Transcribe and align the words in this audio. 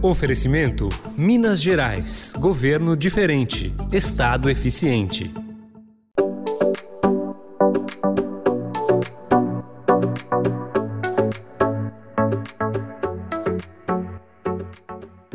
Oferecimento: 0.00 0.88
Minas 1.16 1.60
Gerais. 1.60 2.32
Governo 2.38 2.96
diferente. 2.96 3.74
Estado 3.92 4.48
eficiente. 4.48 5.32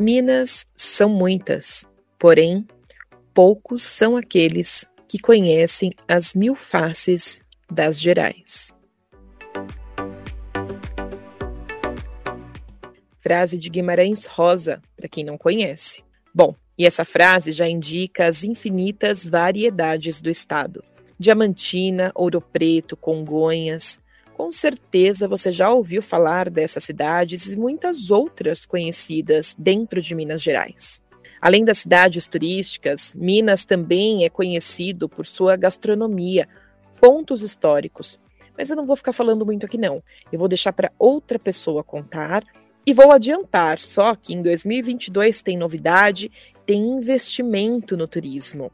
Minas 0.00 0.64
são 0.74 1.10
muitas, 1.10 1.86
porém, 2.18 2.66
poucos 3.34 3.84
são 3.84 4.16
aqueles 4.16 4.86
que 5.06 5.18
conhecem 5.18 5.90
as 6.08 6.34
mil 6.34 6.54
faces 6.54 7.38
das 7.70 8.00
Gerais. 8.00 8.72
Frase 13.24 13.56
de 13.56 13.70
Guimarães 13.70 14.26
Rosa, 14.26 14.82
para 14.94 15.08
quem 15.08 15.24
não 15.24 15.38
conhece. 15.38 16.04
Bom, 16.34 16.54
e 16.76 16.84
essa 16.84 17.06
frase 17.06 17.52
já 17.52 17.66
indica 17.66 18.26
as 18.26 18.44
infinitas 18.44 19.26
variedades 19.26 20.20
do 20.20 20.28
estado. 20.28 20.84
Diamantina, 21.18 22.12
Ouro 22.14 22.42
Preto, 22.42 22.98
Congonhas. 22.98 23.98
Com 24.34 24.52
certeza 24.52 25.26
você 25.26 25.50
já 25.50 25.70
ouviu 25.70 26.02
falar 26.02 26.50
dessas 26.50 26.84
cidades 26.84 27.46
e 27.46 27.56
muitas 27.56 28.10
outras 28.10 28.66
conhecidas 28.66 29.56
dentro 29.58 30.02
de 30.02 30.14
Minas 30.14 30.42
Gerais. 30.42 31.00
Além 31.40 31.64
das 31.64 31.78
cidades 31.78 32.26
turísticas, 32.26 33.14
Minas 33.14 33.64
também 33.64 34.26
é 34.26 34.28
conhecido 34.28 35.08
por 35.08 35.24
sua 35.24 35.56
gastronomia, 35.56 36.46
pontos 37.00 37.40
históricos. 37.40 38.20
Mas 38.54 38.68
eu 38.68 38.76
não 38.76 38.84
vou 38.84 38.96
ficar 38.96 39.14
falando 39.14 39.46
muito 39.46 39.64
aqui 39.64 39.78
não. 39.78 40.02
Eu 40.30 40.38
vou 40.38 40.46
deixar 40.46 40.74
para 40.74 40.92
outra 40.98 41.38
pessoa 41.38 41.82
contar 41.82 42.44
e 42.86 42.92
vou 42.92 43.12
adiantar 43.12 43.78
só 43.78 44.14
que 44.14 44.34
em 44.34 44.42
2022 44.42 45.42
tem 45.42 45.56
novidade, 45.56 46.30
tem 46.66 46.82
investimento 46.82 47.96
no 47.96 48.06
turismo. 48.06 48.70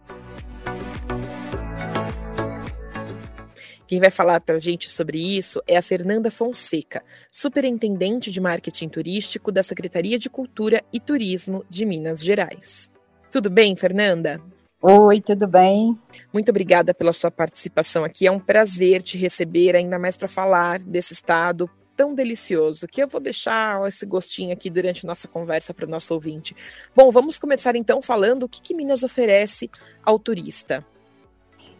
Quem 3.87 3.99
vai 3.99 4.11
falar 4.11 4.41
para 4.41 4.55
a 4.55 4.59
gente 4.59 4.89
sobre 4.89 5.19
isso 5.37 5.61
é 5.67 5.77
a 5.77 5.83
Fernanda 5.83 6.31
Fonseca, 6.31 7.03
superintendente 7.31 8.31
de 8.31 8.41
marketing 8.41 8.89
turístico 8.89 9.51
da 9.51 9.65
Secretaria 9.65 10.17
de 10.17 10.31
Cultura 10.31 10.81
e 10.93 11.01
Turismo 11.01 11.65
de 11.69 11.85
Minas 11.85 12.23
Gerais. 12.23 12.89
Tudo 13.33 13.51
bem, 13.51 13.75
Fernanda? 13.75 14.41
Oi, 14.81 15.21
tudo 15.21 15.49
bem? 15.49 15.99
Muito 16.33 16.51
obrigada 16.51 16.95
pela 16.95 17.13
sua 17.13 17.31
participação 17.31 18.05
aqui. 18.05 18.29
É 18.29 18.31
um 18.31 18.39
prazer 18.39 19.03
te 19.03 19.19
receber, 19.19 19.75
ainda 19.75 19.99
mais 19.99 20.17
para 20.17 20.29
falar 20.29 20.79
desse 20.79 21.13
estado 21.13 21.69
tão 22.01 22.15
delicioso 22.15 22.89
que 22.89 23.03
eu 23.03 23.09
vou 23.09 23.21
deixar 23.21 23.87
esse 23.87 24.07
gostinho 24.07 24.55
aqui 24.55 24.71
durante 24.71 25.05
a 25.05 25.07
nossa 25.07 25.29
conversa 25.29 25.75
para 25.75 25.85
o 25.85 25.89
nosso 25.89 26.15
ouvinte. 26.15 26.57
Bom, 26.97 27.11
vamos 27.11 27.39
começar 27.39 27.77
então 27.77 28.01
falando 28.01 28.45
o 28.45 28.49
que, 28.49 28.63
que 28.63 28.73
Minas 28.73 29.03
oferece 29.03 29.71
ao 30.03 30.19
turista. 30.19 30.83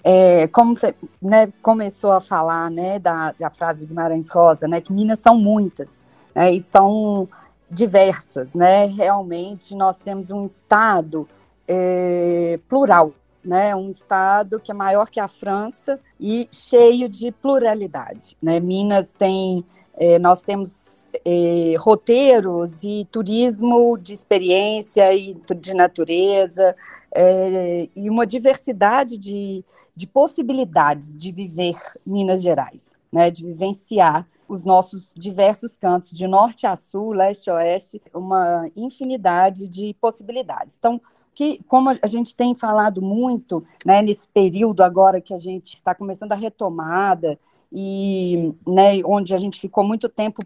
É, 0.05 0.47
como 0.49 0.77
você 0.77 0.95
né, 1.23 1.51
começou 1.63 2.13
a 2.13 2.21
falar 2.21 2.71
né, 2.71 2.99
da, 2.99 3.33
da 3.33 3.49
frase 3.49 3.81
de 3.81 3.87
Guimarães 3.87 4.29
Rosa, 4.29 4.69
né, 4.69 4.83
que 4.83 4.93
Minas 4.93 5.21
são 5.21 5.39
muitas 5.39 6.05
né, 6.35 6.53
e 6.53 6.63
são 6.63 7.27
diversas, 7.71 8.53
né? 8.53 8.85
Realmente 8.85 9.75
nós 9.75 10.03
temos 10.03 10.31
um 10.31 10.45
estado 10.45 11.27
é, 11.67 12.61
plural, 12.69 13.15
né, 13.43 13.75
um 13.75 13.89
estado 13.89 14.61
que 14.61 14.71
é 14.71 14.75
maior 14.75 15.09
que 15.09 15.19
a 15.19 15.29
França 15.29 15.99
e 16.21 16.47
cheio 16.53 17.09
de 17.09 17.33
pluralidade. 17.33 18.37
Né? 18.43 18.61
Minas 18.61 19.15
tem 19.15 19.65
é, 20.01 20.19
nós 20.19 20.43
temos 20.43 21.07
é, 21.27 21.75
roteiros 21.79 22.83
e 22.83 23.07
turismo 23.13 23.99
de 23.99 24.15
experiência 24.15 25.13
e 25.15 25.37
de 25.61 25.75
natureza, 25.75 26.75
é, 27.15 27.87
e 27.95 28.09
uma 28.09 28.27
diversidade 28.27 29.19
de, 29.19 29.63
de 29.95 30.07
possibilidades 30.07 31.15
de 31.15 31.31
viver 31.31 31.77
Minas 32.07 32.41
Gerais, 32.41 32.97
né, 33.13 33.31
de 33.31 33.45
vivenciar 33.45 34.27
os 34.49 34.65
nossos 34.65 35.15
diversos 35.15 35.77
cantos, 35.77 36.17
de 36.17 36.27
norte 36.27 36.67
a 36.67 36.75
sul, 36.77 37.13
leste 37.13 37.51
a 37.51 37.55
oeste, 37.57 38.01
uma 38.15 38.71
infinidade 38.75 39.69
de 39.69 39.95
possibilidades. 40.01 40.77
Então, 40.79 40.99
que, 41.35 41.63
como 41.69 41.91
a 41.91 42.07
gente 42.07 42.35
tem 42.35 42.55
falado 42.55 43.01
muito 43.01 43.65
né, 43.85 44.03
nesse 44.03 44.29
período 44.29 44.83
agora 44.83 45.21
que 45.21 45.35
a 45.35 45.39
gente 45.39 45.75
está 45.75 45.95
começando 45.95 46.33
a 46.33 46.37
retomada 46.37 47.39
e 47.73 48.53
né, 48.67 49.01
onde 49.05 49.35
a 49.35 49.39
gente 49.39 49.61
ficou 49.61 49.85
muito 49.85 50.09
tempo 50.09 50.43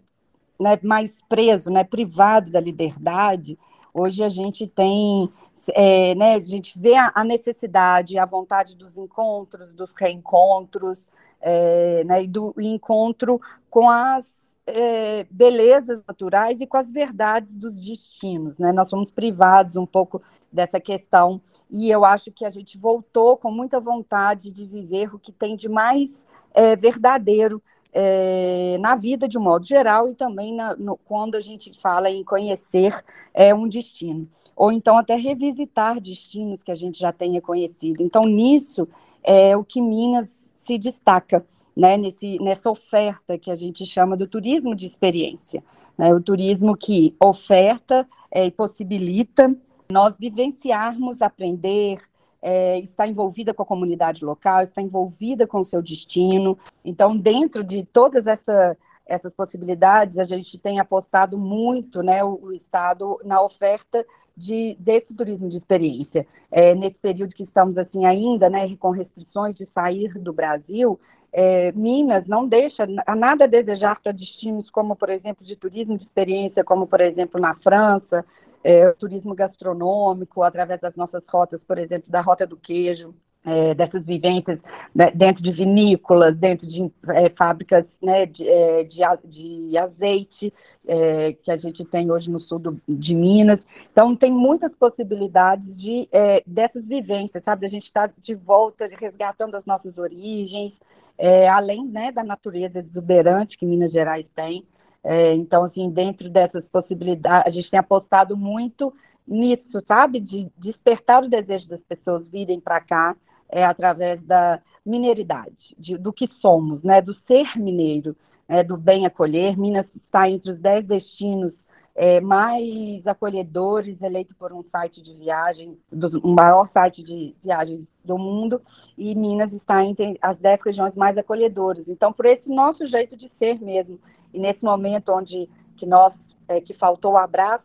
né, 0.59 0.79
mais 0.83 1.21
preso, 1.27 1.69
né, 1.69 1.83
privado 1.83 2.51
da 2.51 2.59
liberdade, 2.59 3.57
hoje 3.93 4.23
a 4.23 4.29
gente 4.29 4.67
tem, 4.67 5.29
é, 5.73 6.13
né, 6.15 6.35
a 6.35 6.39
gente 6.39 6.77
vê 6.79 6.95
a, 6.95 7.23
necessidade, 7.23 8.17
a 8.17 8.25
vontade 8.25 8.75
dos 8.75 8.97
encontros, 8.97 9.73
dos 9.73 9.95
reencontros, 9.95 11.09
é, 11.41 12.03
né, 12.03 12.23
e 12.23 12.27
do 12.27 12.53
encontro 12.57 13.39
com 13.69 13.89
as 13.89 14.54
é, 14.67 15.25
belezas 15.29 16.03
naturais 16.07 16.59
e 16.59 16.67
com 16.67 16.77
as 16.77 16.91
verdades 16.91 17.55
dos 17.55 17.83
destinos. 17.83 18.57
Né? 18.57 18.71
Nós 18.71 18.89
somos 18.89 19.11
privados 19.11 19.75
um 19.77 19.85
pouco 19.85 20.21
dessa 20.51 20.79
questão 20.79 21.39
e 21.69 21.89
eu 21.89 22.03
acho 22.03 22.31
que 22.31 22.45
a 22.45 22.49
gente 22.49 22.77
voltou 22.77 23.37
com 23.37 23.51
muita 23.51 23.79
vontade 23.79 24.51
de 24.51 24.65
viver 24.65 25.13
o 25.13 25.19
que 25.19 25.31
tem 25.31 25.55
de 25.55 25.69
mais 25.69 26.25
é, 26.53 26.75
verdadeiro 26.75 27.61
é, 27.97 28.77
na 28.81 28.95
vida 28.95 29.25
de 29.25 29.37
um 29.37 29.41
modo 29.41 29.65
geral 29.65 30.09
e 30.09 30.15
também 30.15 30.53
na, 30.53 30.75
no, 30.75 30.97
quando 30.97 31.35
a 31.35 31.39
gente 31.39 31.71
fala 31.79 32.09
em 32.09 32.25
conhecer 32.25 32.93
é, 33.33 33.55
um 33.55 33.69
destino, 33.69 34.27
ou 34.53 34.69
então 34.69 34.97
até 34.97 35.15
revisitar 35.15 36.01
destinos 36.01 36.61
que 36.61 36.71
a 36.71 36.75
gente 36.75 36.99
já 36.99 37.13
tenha 37.13 37.41
conhecido. 37.41 38.03
Então, 38.03 38.25
nisso 38.25 38.85
é 39.23 39.55
o 39.55 39.63
que 39.63 39.81
Minas 39.81 40.53
se 40.57 40.77
destaca 40.77 41.45
né, 41.75 41.97
nesse, 41.97 42.37
nessa 42.41 42.69
oferta 42.69 43.37
que 43.37 43.51
a 43.51 43.55
gente 43.55 43.85
chama 43.85 44.15
do 44.15 44.27
turismo 44.27 44.75
de 44.75 44.85
experiência, 44.85 45.63
né, 45.97 46.13
o 46.13 46.21
turismo 46.21 46.75
que 46.75 47.15
oferta 47.19 48.07
é, 48.31 48.45
e 48.45 48.51
possibilita 48.51 49.53
nós 49.89 50.17
vivenciarmos, 50.17 51.21
aprender, 51.21 51.99
é, 52.41 52.79
está 52.79 53.07
envolvida 53.07 53.53
com 53.53 53.63
a 53.63 53.65
comunidade 53.65 54.23
local, 54.23 54.61
está 54.61 54.81
envolvida 54.81 55.45
com 55.45 55.59
o 55.59 55.65
seu 55.65 55.81
destino. 55.81 56.57
Então, 56.83 57.15
dentro 57.17 57.63
de 57.63 57.83
todas 57.91 58.25
essa, 58.25 58.77
essas 59.05 59.33
possibilidades, 59.33 60.17
a 60.17 60.25
gente 60.25 60.57
tem 60.59 60.79
apostado 60.79 61.37
muito, 61.37 62.01
né, 62.01 62.23
o, 62.23 62.39
o 62.41 62.53
Estado 62.53 63.19
na 63.23 63.41
oferta 63.41 64.05
de, 64.35 64.75
desse 64.79 65.13
turismo 65.13 65.49
de 65.49 65.57
experiência. 65.57 66.27
É, 66.51 66.75
nesse 66.75 66.97
período 66.97 67.33
que 67.33 67.43
estamos 67.43 67.77
assim 67.77 68.05
ainda, 68.05 68.49
né, 68.49 68.75
com 68.77 68.91
restrições 68.91 69.55
de 69.55 69.67
sair 69.73 70.13
do 70.19 70.33
Brasil, 70.33 70.99
é, 71.37 71.73
Minas 71.73 72.25
não 72.27 72.47
deixa 72.47 72.87
nada 73.13 73.43
a 73.43 73.47
desejar 73.47 73.99
para 74.01 74.13
destinos 74.13 74.69
como, 74.69 74.95
por 74.95 75.09
exemplo, 75.09 75.45
de 75.45 75.53
turismo 75.57 75.97
de 75.97 76.05
experiência, 76.05 76.63
como, 76.63 76.87
por 76.87 77.01
exemplo, 77.01 77.41
na 77.41 77.53
França, 77.55 78.23
é, 78.63 78.89
turismo 78.93 79.35
gastronômico, 79.35 80.41
através 80.43 80.79
das 80.79 80.95
nossas 80.95 81.21
rotas, 81.27 81.59
por 81.67 81.77
exemplo, 81.77 82.09
da 82.09 82.21
Rota 82.21 82.47
do 82.47 82.55
Queijo, 82.55 83.13
é, 83.45 83.73
dessas 83.75 84.05
vivências 84.05 84.59
né, 84.93 85.11
dentro 85.13 85.43
de 85.43 85.51
vinícolas, 85.51 86.37
dentro 86.37 86.65
de 86.65 86.89
é, 87.09 87.29
fábricas 87.31 87.85
né, 88.01 88.25
de, 88.27 88.47
é, 88.47 88.83
de, 88.85 89.01
de, 89.25 89.77
azeite 89.77 90.53
é, 90.87 91.33
que 91.33 91.51
a 91.51 91.57
gente 91.57 91.83
tem 91.83 92.09
hoje 92.09 92.29
no 92.29 92.39
sul 92.39 92.59
do, 92.59 92.81
de 92.87 93.13
Minas. 93.13 93.59
Então, 93.91 94.15
tem 94.15 94.31
muitas 94.31 94.73
possibilidades 94.75 95.65
de, 95.75 96.07
é, 96.13 96.41
dessas 96.47 96.85
vivências, 96.85 97.43
sabe? 97.43 97.65
A 97.65 97.69
gente 97.69 97.87
está 97.87 98.09
de 98.23 98.35
volta, 98.35 98.89
resgatando 98.99 99.55
as 99.55 99.65
nossas 99.65 99.97
origens, 99.97 100.71
é, 101.17 101.47
além 101.47 101.85
né, 101.87 102.11
da 102.11 102.23
natureza 102.23 102.79
exuberante 102.79 103.57
que 103.57 103.65
Minas 103.65 103.91
Gerais 103.91 104.25
tem. 104.35 104.65
É, 105.03 105.33
então, 105.33 105.63
assim, 105.63 105.89
dentro 105.89 106.29
dessas 106.29 106.65
possibilidades, 106.65 107.47
a 107.47 107.49
gente 107.51 107.69
tem 107.69 107.79
apostado 107.79 108.35
muito 108.35 108.93
nisso, 109.27 109.81
sabe? 109.87 110.19
De 110.19 110.51
despertar 110.57 111.23
o 111.23 111.29
desejo 111.29 111.67
das 111.67 111.81
pessoas 111.81 112.27
virem 112.27 112.59
para 112.59 112.81
cá 112.81 113.15
é, 113.49 113.63
através 113.63 114.21
da 114.23 114.59
mineridade, 114.85 115.75
de, 115.77 115.97
do 115.97 116.11
que 116.11 116.27
somos, 116.41 116.83
né? 116.83 117.01
Do 117.01 117.13
ser 117.27 117.57
mineiro, 117.57 118.15
é, 118.47 118.63
do 118.63 118.77
bem 118.77 119.05
acolher. 119.05 119.57
Minas 119.57 119.85
está 119.95 120.29
entre 120.29 120.51
os 120.51 120.59
dez 120.59 120.85
destinos 120.85 121.53
é, 121.95 122.19
mais 122.19 123.07
acolhedores, 123.07 124.01
eleito 124.01 124.35
por 124.35 124.51
um 124.51 124.63
site 124.63 125.01
de 125.01 125.13
viagem, 125.13 125.77
do 125.89 126.19
um 126.27 126.33
maior 126.33 126.69
site 126.73 127.01
de 127.01 127.33
viagens 127.41 127.81
do 128.03 128.17
mundo, 128.17 128.61
e 128.97 129.15
Minas 129.15 129.51
está 129.53 129.83
entre 129.83 130.17
as 130.21 130.37
dez 130.39 130.59
regiões 130.61 130.93
mais 130.93 131.17
acolhedoras. 131.17 131.87
Então, 131.87 132.11
por 132.11 132.25
esse 132.25 132.49
nosso 132.49 132.85
jeito 132.87 133.15
de 133.15 133.31
ser 133.39 133.61
mesmo, 133.61 133.97
e 134.33 134.39
nesse 134.39 134.63
momento 134.63 135.13
onde 135.13 135.49
que 135.77 135.85
nós 135.85 136.13
é, 136.47 136.59
que 136.59 136.73
faltou 136.73 137.13
o 137.13 137.17
abraço, 137.17 137.63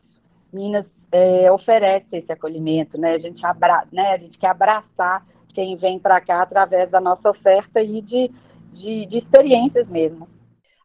Minas 0.52 0.86
é, 1.10 1.50
oferece 1.50 2.06
esse 2.16 2.32
acolhimento, 2.32 2.96
né? 2.98 3.14
A 3.14 3.18
gente 3.18 3.44
abra, 3.44 3.84
né? 3.92 4.12
A 4.12 4.18
gente 4.18 4.38
quer 4.38 4.48
abraçar 4.48 5.26
quem 5.52 5.76
vem 5.76 5.98
para 5.98 6.20
cá 6.20 6.42
através 6.42 6.88
da 6.90 7.00
nossa 7.00 7.30
oferta 7.30 7.82
e 7.82 8.00
de, 8.00 8.30
de, 8.72 9.06
de 9.06 9.18
experiências 9.18 9.88
mesmo. 9.88 10.28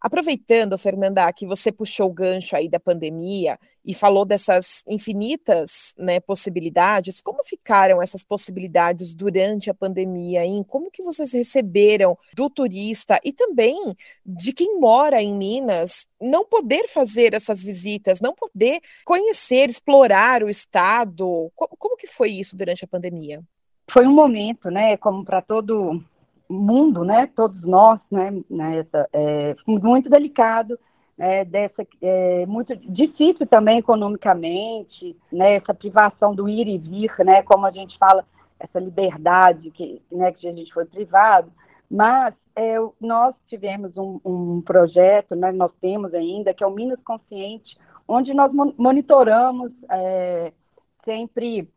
Aproveitando, 0.05 0.77
Fernanda, 0.77 1.33
que 1.33 1.47
você 1.47 1.71
puxou 1.71 2.11
o 2.11 2.13
gancho 2.13 2.55
aí 2.55 2.69
da 2.69 2.79
pandemia 2.79 3.57
e 3.83 3.91
falou 3.91 4.23
dessas 4.23 4.83
infinitas 4.87 5.95
né, 5.97 6.19
possibilidades, 6.19 7.19
como 7.19 7.43
ficaram 7.43 7.99
essas 7.99 8.23
possibilidades 8.23 9.15
durante 9.15 9.67
a 9.67 9.73
pandemia? 9.73 10.45
Hein? 10.45 10.63
Como 10.67 10.91
que 10.91 11.01
vocês 11.01 11.33
receberam 11.33 12.15
do 12.35 12.51
turista 12.51 13.19
e 13.25 13.33
também 13.33 13.95
de 14.23 14.53
quem 14.53 14.79
mora 14.79 15.23
em 15.23 15.35
Minas 15.35 16.05
não 16.21 16.45
poder 16.45 16.87
fazer 16.87 17.33
essas 17.33 17.63
visitas, 17.63 18.21
não 18.21 18.35
poder 18.35 18.81
conhecer, 19.03 19.71
explorar 19.71 20.43
o 20.43 20.49
estado? 20.51 21.51
Como, 21.55 21.75
como 21.79 21.97
que 21.97 22.05
foi 22.05 22.29
isso 22.29 22.55
durante 22.55 22.85
a 22.85 22.87
pandemia? 22.87 23.41
Foi 23.91 24.05
um 24.05 24.13
momento, 24.13 24.69
né, 24.69 24.97
como 24.97 25.25
para 25.25 25.41
todo 25.41 25.99
mundo, 26.49 27.03
né, 27.03 27.29
todos 27.35 27.61
nós, 27.63 27.99
né, 28.11 28.41
nessa, 28.49 29.07
é, 29.13 29.55
muito 29.67 30.09
delicado, 30.09 30.77
né, 31.17 31.45
dessa, 31.45 31.85
é, 32.01 32.45
muito 32.45 32.75
difícil 32.75 33.47
também 33.47 33.79
economicamente, 33.79 35.15
né, 35.31 35.55
essa 35.55 35.73
privação 35.73 36.35
do 36.35 36.47
ir 36.47 36.67
e 36.67 36.77
vir, 36.77 37.11
né, 37.19 37.43
como 37.43 37.65
a 37.65 37.71
gente 37.71 37.97
fala, 37.97 38.25
essa 38.59 38.79
liberdade 38.79 39.71
que, 39.71 40.01
né, 40.11 40.31
que 40.31 40.47
a 40.47 40.53
gente 40.53 40.73
foi 40.73 40.85
privado, 40.85 41.51
mas 41.89 42.33
é, 42.55 42.75
nós 43.01 43.35
tivemos 43.47 43.95
um, 43.97 44.19
um 44.23 44.61
projeto, 44.61 45.35
né, 45.35 45.51
nós 45.51 45.71
temos 45.81 46.13
ainda, 46.13 46.53
que 46.53 46.63
é 46.63 46.67
o 46.67 46.71
Minas 46.71 46.99
Consciente, 47.03 47.77
onde 48.07 48.33
nós 48.33 48.51
monitoramos 48.77 49.71
é, 49.89 50.51
sempre 51.03 51.67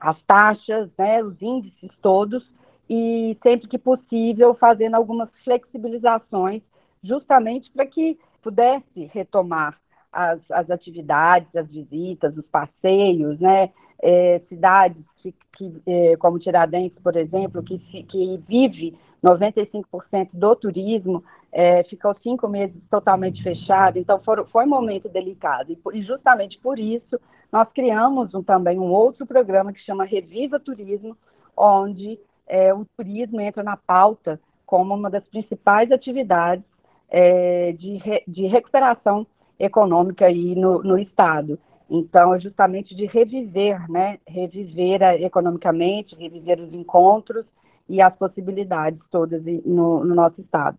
as 0.00 0.20
taxas, 0.22 0.90
né, 0.98 1.22
os 1.22 1.40
índices 1.40 1.90
todos, 2.02 2.44
e 2.88 3.36
sempre 3.42 3.68
que 3.68 3.78
possível 3.78 4.54
fazendo 4.54 4.94
algumas 4.94 5.28
flexibilizações, 5.44 6.62
justamente 7.02 7.70
para 7.70 7.86
que 7.86 8.18
pudesse 8.42 9.04
retomar 9.12 9.78
as, 10.12 10.38
as 10.50 10.70
atividades, 10.70 11.54
as 11.56 11.68
visitas, 11.68 12.36
os 12.36 12.46
passeios, 12.46 13.40
né? 13.40 13.70
É, 14.04 14.40
cidades 14.48 15.00
que, 15.22 15.32
que 15.56 15.82
é, 15.86 16.16
como 16.16 16.38
Tiradentes, 16.38 16.98
por 17.02 17.16
exemplo, 17.16 17.62
que, 17.62 17.78
que 17.78 18.42
vive 18.48 18.98
95% 19.24 20.30
do 20.32 20.56
turismo, 20.56 21.22
é, 21.52 21.84
ficou 21.84 22.14
cinco 22.22 22.48
meses 22.48 22.76
totalmente 22.90 23.42
fechado, 23.42 23.98
então 23.98 24.20
for, 24.22 24.46
foi 24.50 24.64
um 24.64 24.70
momento 24.70 25.08
delicado. 25.08 25.70
E, 25.70 25.78
e, 25.94 26.02
justamente 26.02 26.58
por 26.58 26.78
isso, 26.78 27.20
nós 27.52 27.68
criamos 27.72 28.34
um, 28.34 28.42
também 28.42 28.78
um 28.78 28.90
outro 28.90 29.24
programa 29.24 29.72
que 29.72 29.80
chama 29.80 30.04
Reviva 30.04 30.58
Turismo, 30.58 31.16
onde 31.56 32.18
é, 32.46 32.72
o 32.72 32.84
turismo 32.96 33.40
entra 33.40 33.62
na 33.62 33.76
pauta 33.76 34.40
como 34.66 34.94
uma 34.94 35.10
das 35.10 35.24
principais 35.24 35.90
atividades 35.92 36.64
é, 37.10 37.72
de, 37.72 37.96
re, 37.98 38.22
de 38.26 38.46
recuperação 38.46 39.26
econômica 39.58 40.26
aí 40.26 40.54
no, 40.54 40.82
no 40.82 40.98
Estado. 40.98 41.58
Então, 41.88 42.34
é 42.34 42.40
justamente 42.40 42.94
de 42.94 43.04
reviver, 43.04 43.90
né? 43.90 44.18
Reviver 44.26 45.02
economicamente, 45.22 46.16
reviver 46.16 46.58
os 46.58 46.72
encontros 46.72 47.44
e 47.88 48.00
as 48.00 48.16
possibilidades 48.16 48.98
todas 49.10 49.42
no, 49.44 50.02
no 50.04 50.14
nosso 50.14 50.40
Estado. 50.40 50.78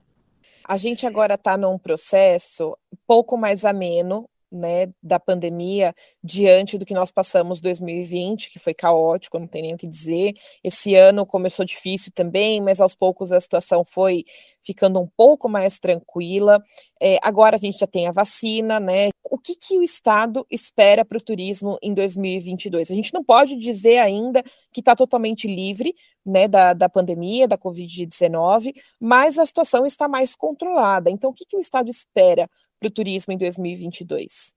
A 0.67 0.77
gente 0.77 1.05
agora 1.05 1.35
está 1.35 1.57
num 1.57 1.77
processo 1.77 2.75
pouco 3.05 3.37
mais 3.37 3.63
ameno 3.63 4.27
né, 4.53 4.93
da 5.01 5.19
pandemia 5.19 5.95
diante 6.23 6.77
do 6.77 6.85
que 6.85 6.93
nós 6.93 7.11
passamos 7.11 7.59
2020, 7.59 8.51
que 8.51 8.59
foi 8.59 8.73
caótico, 8.73 9.39
não 9.39 9.47
tem 9.47 9.63
nem 9.63 9.73
o 9.73 9.77
que 9.77 9.87
dizer. 9.87 10.33
Esse 10.63 10.95
ano 10.95 11.25
começou 11.25 11.65
difícil 11.65 12.11
também, 12.13 12.61
mas 12.61 12.79
aos 12.79 12.93
poucos 12.93 13.31
a 13.31 13.41
situação 13.41 13.83
foi 13.83 14.23
ficando 14.61 14.99
um 14.99 15.07
pouco 15.07 15.49
mais 15.49 15.79
tranquila. 15.79 16.63
É, 17.01 17.17
agora 17.21 17.55
a 17.57 17.59
gente 17.59 17.79
já 17.79 17.87
tem 17.87 18.07
a 18.07 18.11
vacina, 18.11 18.79
né? 18.79 19.09
O 19.29 19.37
que, 19.37 19.55
que 19.55 19.77
o 19.77 19.83
Estado 19.83 20.45
espera 20.49 21.03
para 21.03 21.17
o 21.17 21.21
turismo 21.21 21.77
em 21.81 21.93
2022? 21.93 22.91
A 22.91 22.93
gente 22.93 23.13
não 23.13 23.23
pode 23.23 23.57
dizer 23.57 23.97
ainda 23.97 24.43
que 24.71 24.79
está 24.79 24.95
totalmente 24.95 25.47
livre 25.47 25.93
né, 26.25 26.47
da, 26.47 26.73
da 26.73 26.87
pandemia, 26.87 27.47
da 27.47 27.57
Covid-19, 27.57 28.73
mas 28.99 29.37
a 29.37 29.45
situação 29.45 29.85
está 29.85 30.07
mais 30.07 30.35
controlada. 30.35 31.09
Então, 31.09 31.31
o 31.31 31.33
que, 31.33 31.45
que 31.45 31.57
o 31.57 31.59
Estado 31.59 31.89
espera 31.89 32.49
para 32.83 32.89
o 32.89 32.91
turismo 32.91 33.31
em 33.31 33.37
2022? 33.37 34.53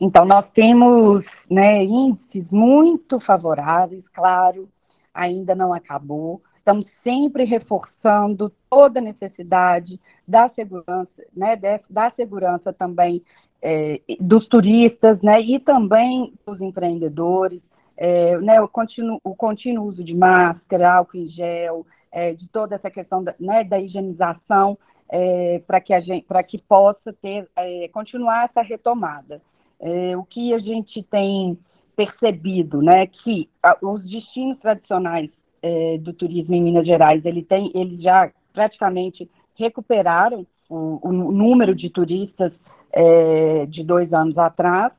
Então, 0.00 0.24
nós 0.24 0.46
temos 0.54 1.24
né, 1.50 1.82
índices 1.82 2.48
muito 2.50 3.18
favoráveis, 3.20 4.04
claro, 4.12 4.68
ainda 5.12 5.54
não 5.54 5.72
acabou. 5.72 6.40
Estamos 6.56 6.86
sempre 7.02 7.44
reforçando 7.44 8.52
toda 8.68 9.00
a 9.00 9.02
necessidade 9.02 9.98
da 10.28 10.48
segurança, 10.50 11.10
né, 11.34 11.58
da 11.88 12.10
segurança 12.12 12.72
também 12.72 13.22
é, 13.60 14.00
dos 14.20 14.46
turistas, 14.46 15.20
né, 15.22 15.40
e 15.40 15.58
também 15.58 16.32
dos 16.46 16.60
empreendedores, 16.60 17.60
é, 17.96 18.38
né, 18.38 18.60
o, 18.60 18.68
contínuo, 18.68 19.18
o 19.24 19.34
contínuo 19.34 19.86
uso 19.86 20.04
de 20.04 20.14
máscara, 20.14 20.92
álcool 20.94 21.16
em 21.16 21.28
gel, 21.28 21.84
é, 22.12 22.32
de 22.32 22.46
toda 22.48 22.76
essa 22.76 22.90
questão 22.90 23.24
da, 23.24 23.34
né, 23.40 23.64
da 23.64 23.80
higienização, 23.80 24.78
é, 25.10 25.60
para 25.66 25.80
que 25.80 25.92
a 25.92 26.00
gente, 26.00 26.26
que 26.48 26.58
possa 26.58 27.12
ter, 27.20 27.48
é, 27.56 27.88
continuar 27.88 28.44
essa 28.44 28.62
retomada. 28.62 29.42
É, 29.80 30.16
o 30.16 30.22
que 30.24 30.54
a 30.54 30.58
gente 30.58 31.02
tem 31.02 31.58
percebido, 31.96 32.80
né, 32.80 33.06
que 33.06 33.48
a, 33.62 33.76
os 33.82 34.02
destinos 34.08 34.58
tradicionais 34.58 35.30
é, 35.62 35.98
do 35.98 36.12
turismo 36.12 36.54
em 36.54 36.62
Minas 36.62 36.86
Gerais, 36.86 37.24
ele 37.24 37.42
tem, 37.42 37.70
eles 37.74 38.00
já 38.02 38.30
praticamente 38.52 39.28
recuperaram 39.56 40.46
o, 40.68 40.98
o 41.02 41.12
número 41.12 41.74
de 41.74 41.90
turistas 41.90 42.52
é, 42.92 43.66
de 43.66 43.84
dois 43.84 44.12
anos 44.12 44.38
atrás, 44.38 44.92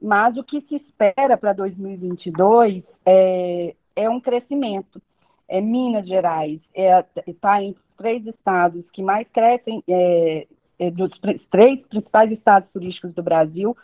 mas 0.00 0.36
o 0.36 0.44
que 0.44 0.60
se 0.62 0.76
espera 0.76 1.36
para 1.36 1.52
2022 1.52 2.82
é, 3.04 3.74
é 3.94 4.08
um 4.08 4.20
crescimento. 4.20 5.00
É 5.46 5.60
Minas 5.60 6.06
Gerais 6.06 6.60
está 7.26 7.62
é, 7.62 7.68
os 7.68 7.76
três 8.00 8.26
estados 8.26 8.82
que 8.92 9.02
mais 9.02 9.28
crescem, 9.28 9.84
é, 9.86 10.46
é, 10.78 10.90
dos 10.90 11.10
três 11.50 11.78
principais 11.86 12.32
estados 12.32 12.70
turísticos 12.72 13.12
do 13.12 13.22
Brasil, 13.22 13.76